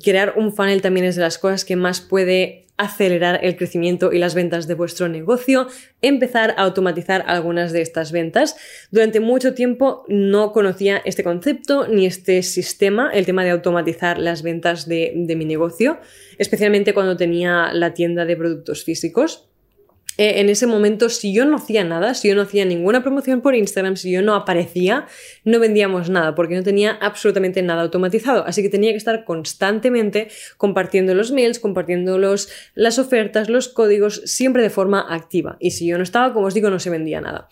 crear 0.02 0.35
un 0.37 0.55
funnel 0.55 0.81
también 0.81 1.05
es 1.05 1.16
de 1.16 1.22
las 1.22 1.38
cosas 1.38 1.64
que 1.64 1.76
más 1.76 2.00
puede 2.00 2.66
acelerar 2.83 3.40
el 3.42 3.57
crecimiento 3.57 4.12
y 4.12 4.18
las 4.18 4.35
ventas 4.35 4.66
de 4.66 4.75
vuestro 4.75 5.09
negocio, 5.09 5.68
empezar 6.01 6.55
a 6.57 6.62
automatizar 6.62 7.25
algunas 7.27 7.73
de 7.73 7.83
estas 7.83 8.12
ventas. 8.12 8.57
Durante 8.90 9.21
mucho 9.21 9.55
tiempo 9.55 10.05
no 10.09 10.53
conocía 10.53 11.01
este 11.05 11.25
concepto 11.25 11.88
ni 11.88 12.07
este 12.07 12.42
sistema, 12.42 13.11
el 13.12 13.27
tema 13.27 13.45
de 13.45 13.51
automatizar 13.51 14.18
las 14.18 14.42
ventas 14.42 14.88
de, 14.88 15.12
mi 15.37 15.45
negocio, 15.45 15.99
especialmente 16.38 16.95
cuando 16.95 17.16
tenía 17.16 17.73
la 17.73 17.95
tienda 17.95 18.25
de 18.25 18.37
productos 18.37 18.85
físicos. 18.85 19.52
Eh, 20.18 20.40
en 20.40 20.51
ese 20.51 20.66
momento, 20.66 21.09
si 21.09 21.33
yo 21.33 21.44
no 21.44 21.57
hacía 21.57 21.85
nada, 21.85 22.14
si 22.14 22.29
yo 22.29 22.35
no 22.35 22.42
hacía 22.42 22.64
ninguna 22.64 23.03
promoción 23.03 23.40
por 23.40 23.55
Instagram, 23.55 23.96
si 23.96 24.11
yo 24.12 24.20
no 24.22 24.35
aparecía, 24.35 25.07
no 25.44 25.59
vendíamos 25.59 26.11
nada, 26.11 26.35
porque 26.35 26.55
no 26.55 26.62
tenía 26.62 26.92
absolutamente 27.01 27.62
nada 27.62 27.83
automatizado. 27.83 28.44
Así 28.46 28.62
que 28.62 28.68
tenía 28.68 28.90
que 28.90 28.98
estar 28.98 29.25
constantemente 29.25 30.29
compartiendo 30.59 31.14
los 31.14 31.33
mails, 31.33 31.59
compartiendo 31.59 32.18
los, 32.18 32.51
las 32.75 32.98
ofertas, 32.98 33.48
los 33.48 33.68
códigos, 33.68 34.22
siempre 34.27 34.62
de 34.62 34.70
forma 34.70 35.07
activa. 35.09 35.57
Y 35.61 35.70
si 35.70 35.87
yo 35.87 35.96
no 35.96 36.03
estaba, 36.03 36.35
como 36.35 36.46
os 36.46 36.55
digo, 36.55 36.68
no 36.68 36.79
se 36.79 36.90
vendía 36.90 37.20
nada. 37.20 37.48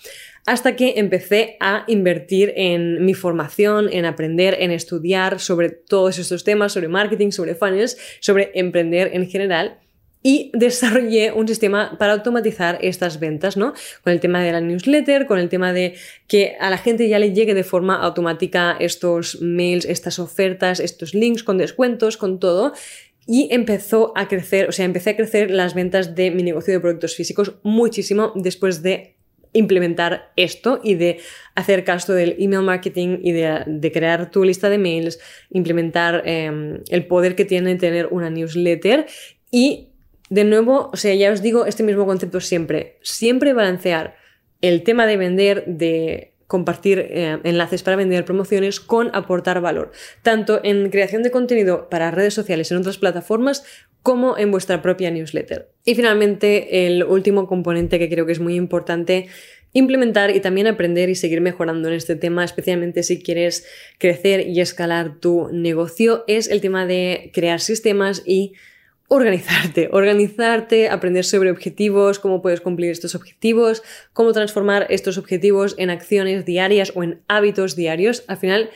Hasta 0.47 0.77
que 0.77 0.95
empecé 0.97 1.57
a 1.61 1.85
invertir 1.87 2.53
en 2.57 3.05
mi 3.05 3.15
formación, 3.15 3.89
en 3.93 4.05
aprender, 4.05 4.57
en 4.61 4.71
estudiar 4.71 5.39
sobre 5.39 5.71
todos 5.71 6.19
estos 6.19 6.45
temas, 6.45 6.73
sobre 6.73 6.89
marketing, 6.89 7.31
sobre 7.31 7.55
funnels, 7.55 7.97
sobre 8.21 8.51
emprender 8.55 9.11
en 9.13 9.29
general 9.29 9.79
y 10.23 10.51
desarrollé 10.55 11.33
un 11.33 11.49
sistema 11.49 11.97
para 11.99 12.13
automatizar 12.13 12.79
estas 12.83 13.21
ventas, 13.21 13.57
¿no? 13.57 13.73
Con 14.03 14.13
el 14.13 14.21
tema 14.21 14.43
de 14.43 14.53
la 14.53 14.61
newsletter, 14.61 15.27
con 15.27 15.39
el 15.39 15.49
tema 15.49 15.73
de 15.73 15.95
que 16.27 16.57
a 16.61 16.71
la 16.71 16.79
gente 16.79 17.09
ya 17.09 17.19
le 17.19 17.33
llegue 17.33 17.55
de 17.55 17.65
forma 17.65 17.97
automática 17.97 18.77
estos 18.79 19.41
mails, 19.41 19.87
estas 19.87 20.19
ofertas, 20.19 20.81
estos 20.81 21.15
links 21.15 21.43
con 21.43 21.59
descuentos, 21.59 22.17
con 22.17 22.39
todo. 22.39 22.73
Y 23.27 23.49
empezó 23.53 24.13
a 24.17 24.29
crecer, 24.29 24.69
o 24.69 24.73
sea, 24.73 24.85
empecé 24.85 25.11
a 25.11 25.17
crecer 25.17 25.51
las 25.51 25.75
ventas 25.75 26.15
de 26.15 26.31
mi 26.31 26.43
negocio 26.43 26.75
de 26.75 26.81
productos 26.81 27.15
físicos 27.15 27.55
muchísimo 27.63 28.33
después 28.35 28.83
de 28.83 29.15
implementar 29.53 30.33
esto 30.37 30.81
y 30.83 30.95
de 30.95 31.19
hacer 31.55 31.85
caso 31.85 32.13
del 32.13 32.37
email 32.39 32.63
marketing 32.63 33.19
y 33.23 33.33
de, 33.33 33.91
crear 33.93 34.31
tu 34.31 34.45
lista 34.45 34.69
de 34.69 34.79
mails, 34.79 35.19
implementar 35.51 36.23
em, 36.25 36.81
el 36.89 37.07
poder 37.07 37.35
que 37.35 37.45
tiene 37.45 37.75
tener 37.77 38.09
una 38.11 38.31
newsletter 38.31 39.07
y 39.51 39.90
de 40.31 40.45
nuevo, 40.45 40.91
o 40.93 40.97
sea, 40.97 41.15
ya 41.15 41.31
os 41.33 41.43
digo 41.43 41.67
este 41.67 41.83
mismo 41.83 42.07
concepto 42.07 42.41
siempre. 42.41 42.97
Siempre 43.03 43.53
balancear 43.53 44.17
el 44.63 44.83
tema 44.85 45.07
de 45.07 45.17
vender, 45.17 45.65
de 45.67 46.33
compartir 46.47 46.99
eh, 46.99 47.39
enlaces 47.45 47.83
para 47.83 47.97
vender 47.97 48.25
promociones 48.25 48.81
con 48.81 49.15
aportar 49.15 49.61
valor, 49.61 49.93
tanto 50.23 50.61
en 50.65 50.91
creación 50.91 51.23
de 51.23 51.31
contenido 51.31 51.89
para 51.89 52.11
redes 52.11 52.35
sociales 52.35 52.71
en 52.71 52.79
otras 52.79 52.99
plataformas 52.99 53.65
como 54.03 54.39
en 54.39 54.51
vuestra 54.51 54.83
propia 54.83 55.11
newsletter. 55.11 55.69
Y 55.85 55.95
finalmente, 55.95 56.87
el 56.87 57.05
último 57.05 57.47
componente 57.47 57.99
que 57.99 58.09
creo 58.09 58.27
que 58.27 58.33
es 58.33 58.41
muy 58.41 58.55
importante 58.55 59.29
implementar 59.73 60.35
y 60.35 60.41
también 60.41 60.67
aprender 60.67 61.09
y 61.11 61.15
seguir 61.15 61.41
mejorando 61.41 61.89
en 61.89 61.95
este 61.95 62.17
tema, 62.17 62.45
especialmente 62.45 63.03
si 63.03 63.23
quieres 63.23 63.67
crecer 63.99 64.49
y 64.49 64.61
escalar 64.61 65.21
tu 65.21 65.49
negocio, 65.53 66.25
es 66.27 66.49
el 66.49 66.61
tema 66.61 66.87
de 66.87 67.31
crear 67.33 67.61
sistemas 67.61 68.23
y 68.27 68.55
organizarte, 69.13 69.89
organizarte, 69.91 70.89
aprender 70.89 71.25
sobre 71.25 71.51
objetivos, 71.51 72.21
cómo 72.21 72.43
puedes 72.43 72.61
cumplir 72.61 72.93
estos 72.93 73.17
objetivos, 73.17 73.83
cómo 74.13 74.33
transformar 74.33 74.87
estos 74.89 75.19
objetivos 75.19 75.75
en 75.79 75.91
acciones 75.91 76.45
diarias 76.45 76.93
o 76.95 77.03
en 77.03 77.21
hábitos 77.27 77.75
diarios. 77.75 78.23
Al 78.29 78.37
final, 78.37 78.71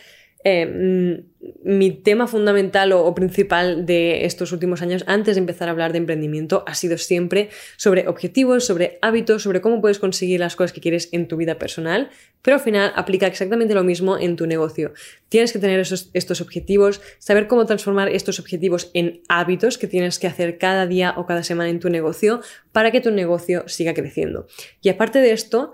eh, 0.45 0.67
mm, 0.67 1.35
mi 1.65 1.91
tema 1.91 2.27
fundamental 2.27 2.93
o, 2.93 3.15
principal 3.15 3.87
de 3.87 4.27
estos 4.27 4.53
últimos 4.53 4.83
años, 4.83 5.03
antes 5.07 5.37
de 5.37 5.41
empezar 5.41 5.69
a 5.69 5.71
hablar 5.71 5.93
de 5.93 5.99
emprendimiento, 5.99 6.65
ha 6.67 6.75
sido 6.75 6.99
siempre 6.99 7.49
sobre 7.77 8.07
objetivos, 8.09 8.67
sobre 8.67 8.99
hábitos, 9.01 9.43
sobre 9.43 9.63
cómo 9.63 9.81
puedes 9.81 9.99
conseguir 9.99 10.41
las 10.41 10.57
cosas 10.57 10.73
que 10.73 10.83
quieres 10.83 11.09
en 11.13 11.29
tu 11.29 11.39
vida 11.39 11.59
personal, 11.59 12.11
pero 12.43 12.57
al 12.57 12.63
final 12.63 12.93
aplica 12.95 13.27
exactamente 13.27 13.75
lo 13.75 13.85
mismo 13.85 14.19
en 14.19 14.37
tu 14.37 14.47
negocio. 14.47 14.93
Tienes 15.31 15.53
que 15.53 15.59
tener 15.59 15.81
estos 15.81 16.41
objetivos, 16.43 17.01
saber 17.19 17.47
cómo 17.47 17.65
transformar 17.65 18.11
estos 18.11 18.39
objetivos 18.39 18.91
en 18.93 19.23
hábitos 19.29 19.79
que 19.79 19.87
tienes 19.87 20.19
que 20.19 20.27
hacer 20.27 20.59
cada 20.59 20.87
día 20.87 21.15
o 21.17 21.25
cada 21.25 21.43
semana 21.43 21.71
en 21.71 21.81
tu 21.81 21.89
negocio 21.89 22.41
para 22.73 22.91
que 22.91 23.01
tu 23.01 23.11
negocio 23.11 23.65
siga 23.67 23.95
creciendo. 23.95 24.47
Y 24.83 24.91
aparte 24.91 25.21
de 25.21 25.33
esto, 25.33 25.73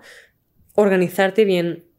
organizarte 0.75 1.45
bien, 1.45 1.90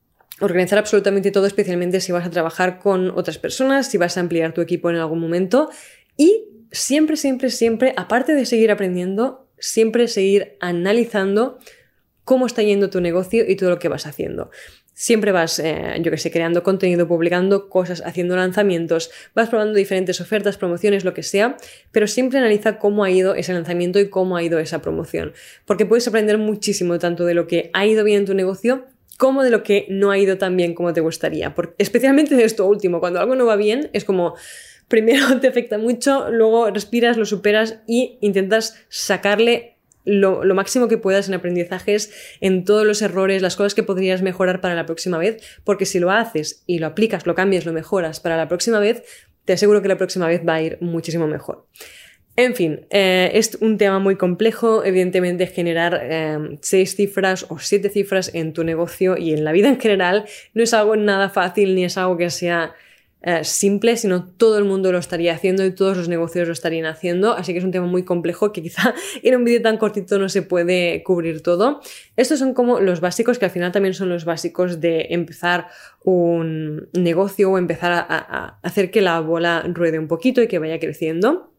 organizar 0.41 0.79
absolutamente 0.79 1.31
todo, 1.31 1.45
especialmente 1.45 2.01
si 2.01 2.11
vas 2.11 2.25
a 2.25 2.29
trabajar 2.29 2.79
con 2.79 3.11
otras 3.11 3.37
personas, 3.37 3.87
si 3.87 3.97
vas 3.97 4.17
a 4.17 4.19
ampliar 4.19 4.53
tu 4.53 4.61
equipo 4.61 4.89
en 4.89 4.97
algún 4.97 5.19
momento. 5.19 5.69
Y 6.17 6.45
siempre, 6.71 7.17
siempre, 7.17 7.49
siempre, 7.49 7.93
aparte 7.97 8.33
de 8.33 8.45
seguir 8.45 8.71
aprendiendo, 8.71 9.47
siempre 9.59 10.07
seguir 10.07 10.57
analizando 10.59 11.59
cómo 12.23 12.45
está 12.45 12.61
yendo 12.61 12.89
tu 12.89 13.01
negocio 13.01 13.43
y 13.47 13.55
todo 13.55 13.69
lo 13.69 13.79
que 13.79 13.87
vas 13.87 14.05
haciendo. 14.05 14.51
Siempre 14.93 15.31
vas, 15.31 15.57
eh, 15.59 15.95
yo 16.01 16.11
que 16.11 16.17
sé, 16.17 16.31
creando 16.31 16.63
contenido, 16.63 17.07
publicando 17.07 17.69
cosas, 17.69 18.03
haciendo 18.05 18.35
lanzamientos, 18.35 19.09
vas 19.33 19.49
probando 19.49 19.73
diferentes 19.73 20.21
ofertas, 20.21 20.57
promociones, 20.57 21.05
lo 21.05 21.13
que 21.13 21.23
sea, 21.23 21.57
pero 21.91 22.07
siempre 22.07 22.39
analiza 22.39 22.77
cómo 22.77 23.03
ha 23.03 23.09
ido 23.09 23.33
ese 23.33 23.53
lanzamiento 23.53 23.99
y 23.99 24.09
cómo 24.09 24.37
ha 24.37 24.43
ido 24.43 24.59
esa 24.59 24.81
promoción. 24.81 25.33
Porque 25.65 25.85
puedes 25.85 26.07
aprender 26.07 26.37
muchísimo 26.37 26.99
tanto 26.99 27.25
de 27.25 27.33
lo 27.33 27.47
que 27.47 27.71
ha 27.73 27.85
ido 27.85 28.03
bien 28.03 28.19
en 28.19 28.25
tu 28.25 28.33
negocio 28.33 28.85
como 29.21 29.43
de 29.43 29.51
lo 29.51 29.61
que 29.61 29.85
no 29.87 30.09
ha 30.09 30.17
ido 30.17 30.39
tan 30.39 30.57
bien 30.57 30.73
como 30.73 30.93
te 30.93 30.99
gustaría. 30.99 31.53
especialmente 31.77 32.35
de 32.35 32.43
esto 32.43 32.65
último, 32.65 32.99
cuando 32.99 33.19
algo 33.19 33.35
no 33.35 33.45
va 33.45 33.55
bien, 33.55 33.91
es 33.93 34.03
como 34.03 34.33
primero 34.87 35.39
te 35.39 35.47
afecta 35.47 35.77
mucho, 35.77 36.31
luego 36.31 36.71
respiras, 36.71 37.17
lo 37.17 37.25
superas 37.25 37.81
y 37.85 38.17
intentas 38.21 38.83
sacarle 38.89 39.77
lo, 40.05 40.43
lo, 40.43 40.55
máximo 40.55 40.87
que 40.87 40.97
puedas 40.97 41.27
en 41.27 41.35
aprendizajes, 41.35 42.11
en 42.41 42.65
todos 42.65 42.83
los 42.83 43.03
errores, 43.03 43.43
las 43.43 43.55
cosas 43.55 43.75
que 43.75 43.83
podrías 43.83 44.23
mejorar 44.23 44.59
para 44.59 44.73
la 44.73 44.87
próxima 44.87 45.19
vez, 45.19 45.37
porque 45.63 45.85
si 45.85 45.99
lo 45.99 46.09
haces 46.09 46.63
y 46.65 46.79
lo 46.79 46.87
aplicas, 46.87 47.27
lo 47.27 47.35
cambias, 47.35 47.67
lo 47.67 47.73
mejoras 47.73 48.21
para 48.21 48.37
la 48.37 48.47
próxima 48.47 48.79
vez, 48.79 49.03
te 49.45 49.53
aseguro 49.53 49.83
que 49.83 49.87
la 49.87 49.97
próxima 49.97 50.25
vez 50.25 50.41
va 50.47 50.55
a 50.55 50.63
ir 50.63 50.79
muchísimo 50.81 51.27
mejor. 51.27 51.67
En 52.37 52.55
fin, 52.55 52.85
eh, 52.89 53.31
es 53.33 53.57
un 53.59 53.77
tema 53.77 53.99
muy 53.99 54.15
complejo, 54.15 54.85
evidentemente 54.85 55.47
generar 55.47 55.99
eh, 56.01 56.57
seis 56.61 56.95
cifras 56.95 57.45
o 57.49 57.59
siete 57.59 57.89
cifras 57.89 58.33
en 58.33 58.53
tu 58.53 58.63
negocio 58.63 59.17
y 59.17 59.33
en 59.33 59.43
la 59.43 59.51
vida 59.51 59.67
en 59.67 59.79
general 59.79 60.25
no 60.53 60.63
es 60.63 60.73
algo 60.73 60.95
nada 60.95 61.29
fácil 61.29 61.75
ni 61.75 61.83
es 61.83 61.97
algo 61.97 62.15
que 62.15 62.29
sea 62.29 62.73
eh, 63.23 63.43
simple, 63.43 63.97
sino 63.97 64.23
todo 64.25 64.57
el 64.57 64.63
mundo 64.63 64.93
lo 64.93 64.97
estaría 64.97 65.33
haciendo 65.33 65.65
y 65.65 65.71
todos 65.71 65.97
los 65.97 66.07
negocios 66.07 66.47
lo 66.47 66.53
estarían 66.53 66.85
haciendo, 66.85 67.33
así 67.33 67.51
que 67.51 67.59
es 67.59 67.65
un 67.65 67.71
tema 67.71 67.85
muy 67.85 68.03
complejo 68.03 68.53
que 68.53 68.63
quizá 68.63 68.95
en 69.23 69.35
un 69.35 69.43
vídeo 69.43 69.61
tan 69.61 69.77
cortito 69.77 70.17
no 70.17 70.29
se 70.29 70.41
puede 70.41 71.03
cubrir 71.03 71.43
todo. 71.43 71.81
Estos 72.15 72.39
son 72.39 72.53
como 72.53 72.79
los 72.79 73.01
básicos, 73.01 73.39
que 73.39 73.45
al 73.45 73.51
final 73.51 73.73
también 73.73 73.93
son 73.93 74.07
los 74.07 74.23
básicos 74.23 74.79
de 74.79 75.07
empezar 75.09 75.67
un 76.03 76.87
negocio 76.93 77.51
o 77.51 77.57
empezar 77.57 77.91
a 77.91 78.57
hacer 78.63 78.89
que 78.89 79.01
la 79.01 79.19
bola 79.19 79.63
ruede 79.67 79.99
un 79.99 80.07
poquito 80.07 80.41
y 80.41 80.47
que 80.47 80.59
vaya 80.59 80.79
creciendo. 80.79 81.50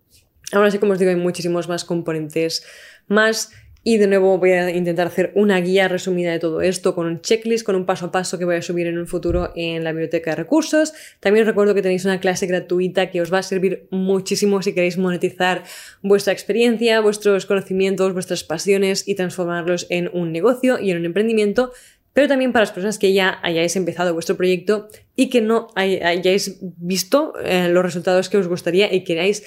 Ahora 0.52 0.70
sí, 0.70 0.78
como 0.78 0.92
os 0.92 0.98
digo, 0.98 1.10
hay 1.10 1.16
muchísimos 1.16 1.68
más 1.68 1.84
componentes 1.84 2.64
más. 3.08 3.50
Y 3.84 3.96
de 3.96 4.06
nuevo 4.06 4.38
voy 4.38 4.52
a 4.52 4.70
intentar 4.70 5.08
hacer 5.08 5.32
una 5.34 5.60
guía 5.60 5.88
resumida 5.88 6.30
de 6.30 6.38
todo 6.38 6.60
esto 6.60 6.94
con 6.94 7.06
un 7.06 7.20
checklist, 7.20 7.66
con 7.66 7.74
un 7.74 7.84
paso 7.84 8.06
a 8.06 8.12
paso 8.12 8.38
que 8.38 8.44
voy 8.44 8.54
a 8.54 8.62
subir 8.62 8.86
en 8.86 8.96
un 8.96 9.08
futuro 9.08 9.52
en 9.56 9.82
la 9.82 9.90
biblioteca 9.90 10.30
de 10.30 10.36
recursos. 10.36 10.92
También 11.18 11.46
recuerdo 11.46 11.74
que 11.74 11.82
tenéis 11.82 12.04
una 12.04 12.20
clase 12.20 12.46
gratuita 12.46 13.10
que 13.10 13.20
os 13.20 13.32
va 13.32 13.38
a 13.38 13.42
servir 13.42 13.88
muchísimo 13.90 14.62
si 14.62 14.72
queréis 14.72 14.98
monetizar 14.98 15.64
vuestra 16.00 16.32
experiencia, 16.32 17.00
vuestros 17.00 17.44
conocimientos, 17.44 18.12
vuestras 18.12 18.44
pasiones 18.44 19.08
y 19.08 19.16
transformarlos 19.16 19.88
en 19.90 20.08
un 20.12 20.30
negocio 20.30 20.78
y 20.78 20.92
en 20.92 20.98
un 20.98 21.06
emprendimiento. 21.06 21.72
Pero 22.12 22.28
también 22.28 22.52
para 22.52 22.62
las 22.62 22.72
personas 22.72 23.00
que 23.00 23.12
ya 23.12 23.40
hayáis 23.42 23.74
empezado 23.74 24.14
vuestro 24.14 24.36
proyecto 24.36 24.88
y 25.16 25.28
que 25.28 25.40
no 25.40 25.66
hayáis 25.74 26.58
visto 26.60 27.32
eh, 27.42 27.68
los 27.68 27.82
resultados 27.82 28.28
que 28.28 28.36
os 28.36 28.46
gustaría 28.46 28.94
y 28.94 29.02
queráis 29.02 29.42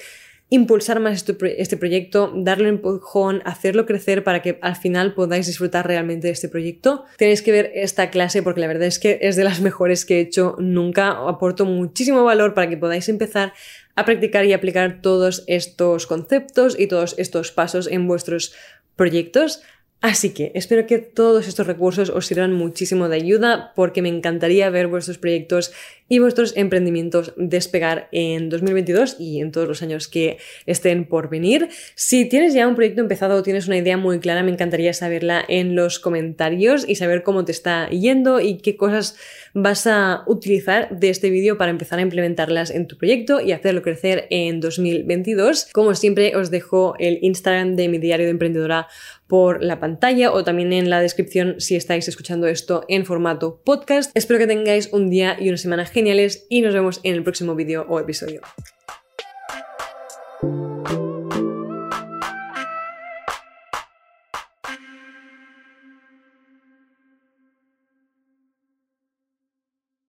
impulsar 0.48 1.00
más 1.00 1.24
este, 1.56 1.76
proyecto, 1.76 2.32
darle 2.36 2.64
un 2.64 2.76
empujón, 2.76 3.42
hacerlo 3.44 3.84
crecer 3.84 4.22
para 4.22 4.42
que 4.42 4.58
al 4.62 4.76
final 4.76 5.14
podáis 5.14 5.46
disfrutar 5.46 5.86
realmente 5.86 6.28
de 6.28 6.32
este 6.32 6.48
proyecto. 6.48 7.04
Tenéis 7.16 7.42
que 7.42 7.52
ver 7.52 7.72
esta 7.74 8.10
clase 8.10 8.42
porque 8.42 8.60
la 8.60 8.68
verdad 8.68 8.86
es 8.86 8.98
que 8.98 9.18
es 9.22 9.34
de 9.34 9.44
las 9.44 9.60
mejores 9.60 10.04
que 10.04 10.18
he 10.18 10.20
hecho 10.20 10.54
nunca. 10.58 11.10
Aporto 11.28 11.64
muchísimo 11.64 12.22
valor 12.22 12.54
para 12.54 12.68
que 12.68 12.76
podáis 12.76 13.08
empezar 13.08 13.52
a 13.96 14.04
practicar 14.04 14.44
y 14.44 14.52
aplicar 14.52 15.00
todos 15.02 15.42
estos 15.48 16.06
conceptos 16.06 16.78
y 16.78 16.86
todos 16.86 17.16
estos 17.18 17.50
pasos 17.50 17.88
en 17.88 18.06
vuestros 18.06 18.54
proyectos. 18.94 19.62
Así 20.02 20.30
que 20.30 20.52
espero 20.54 20.86
que 20.86 20.98
todos 20.98 21.48
estos 21.48 21.66
recursos 21.66 22.10
os 22.10 22.26
sirvan 22.26 22.52
muchísimo 22.52 23.08
de 23.08 23.16
ayuda 23.16 23.72
porque 23.74 24.02
me 24.02 24.08
encantaría 24.08 24.70
ver 24.70 24.86
vuestros 24.88 25.18
proyectos 25.18 25.72
y 26.08 26.20
vuestros 26.20 26.56
emprendimientos 26.56 27.32
despegar 27.36 28.08
en 28.12 28.48
2022 28.48 29.16
y 29.18 29.40
en 29.40 29.50
todos 29.50 29.66
los 29.66 29.82
años 29.82 30.06
que 30.06 30.38
estén 30.66 31.06
por 31.06 31.28
venir. 31.28 31.68
Si 31.94 32.26
tienes 32.26 32.54
ya 32.54 32.68
un 32.68 32.76
proyecto 32.76 33.00
empezado 33.00 33.36
o 33.36 33.42
tienes 33.42 33.66
una 33.66 33.78
idea 33.78 33.96
muy 33.96 34.20
clara, 34.20 34.42
me 34.42 34.52
encantaría 34.52 34.92
saberla 34.92 35.44
en 35.48 35.74
los 35.74 35.98
comentarios 35.98 36.88
y 36.88 36.94
saber 36.94 37.22
cómo 37.22 37.44
te 37.44 37.52
está 37.52 37.88
yendo 37.88 38.40
y 38.40 38.58
qué 38.58 38.76
cosas 38.76 39.16
vas 39.54 39.86
a 39.86 40.22
utilizar 40.26 40.90
de 40.90 41.10
este 41.10 41.30
vídeo 41.30 41.56
para 41.56 41.70
empezar 41.70 41.98
a 41.98 42.02
implementarlas 42.02 42.70
en 42.70 42.86
tu 42.86 42.96
proyecto 42.96 43.40
y 43.40 43.52
hacerlo 43.52 43.82
crecer 43.82 44.26
en 44.30 44.60
2022. 44.60 45.68
Como 45.72 45.94
siempre, 45.94 46.36
os 46.36 46.50
dejo 46.50 46.94
el 46.98 47.18
Instagram 47.22 47.74
de 47.74 47.88
mi 47.88 47.98
diario 47.98 48.26
de 48.26 48.32
emprendedora 48.32 48.86
por 49.26 49.62
la 49.62 49.80
pantalla 49.80 50.32
o 50.32 50.44
también 50.44 50.72
en 50.72 50.90
la 50.90 51.00
descripción 51.00 51.60
si 51.60 51.76
estáis 51.76 52.08
escuchando 52.08 52.46
esto 52.46 52.84
en 52.88 53.04
formato 53.04 53.60
podcast. 53.64 54.10
Espero 54.14 54.38
que 54.38 54.46
tengáis 54.46 54.92
un 54.92 55.10
día 55.10 55.36
y 55.38 55.48
una 55.48 55.58
semana 55.58 55.86
geniales 55.86 56.46
y 56.48 56.60
nos 56.60 56.74
vemos 56.74 57.00
en 57.02 57.14
el 57.14 57.22
próximo 57.22 57.54
vídeo 57.54 57.86
o 57.88 57.98
episodio. 57.98 58.40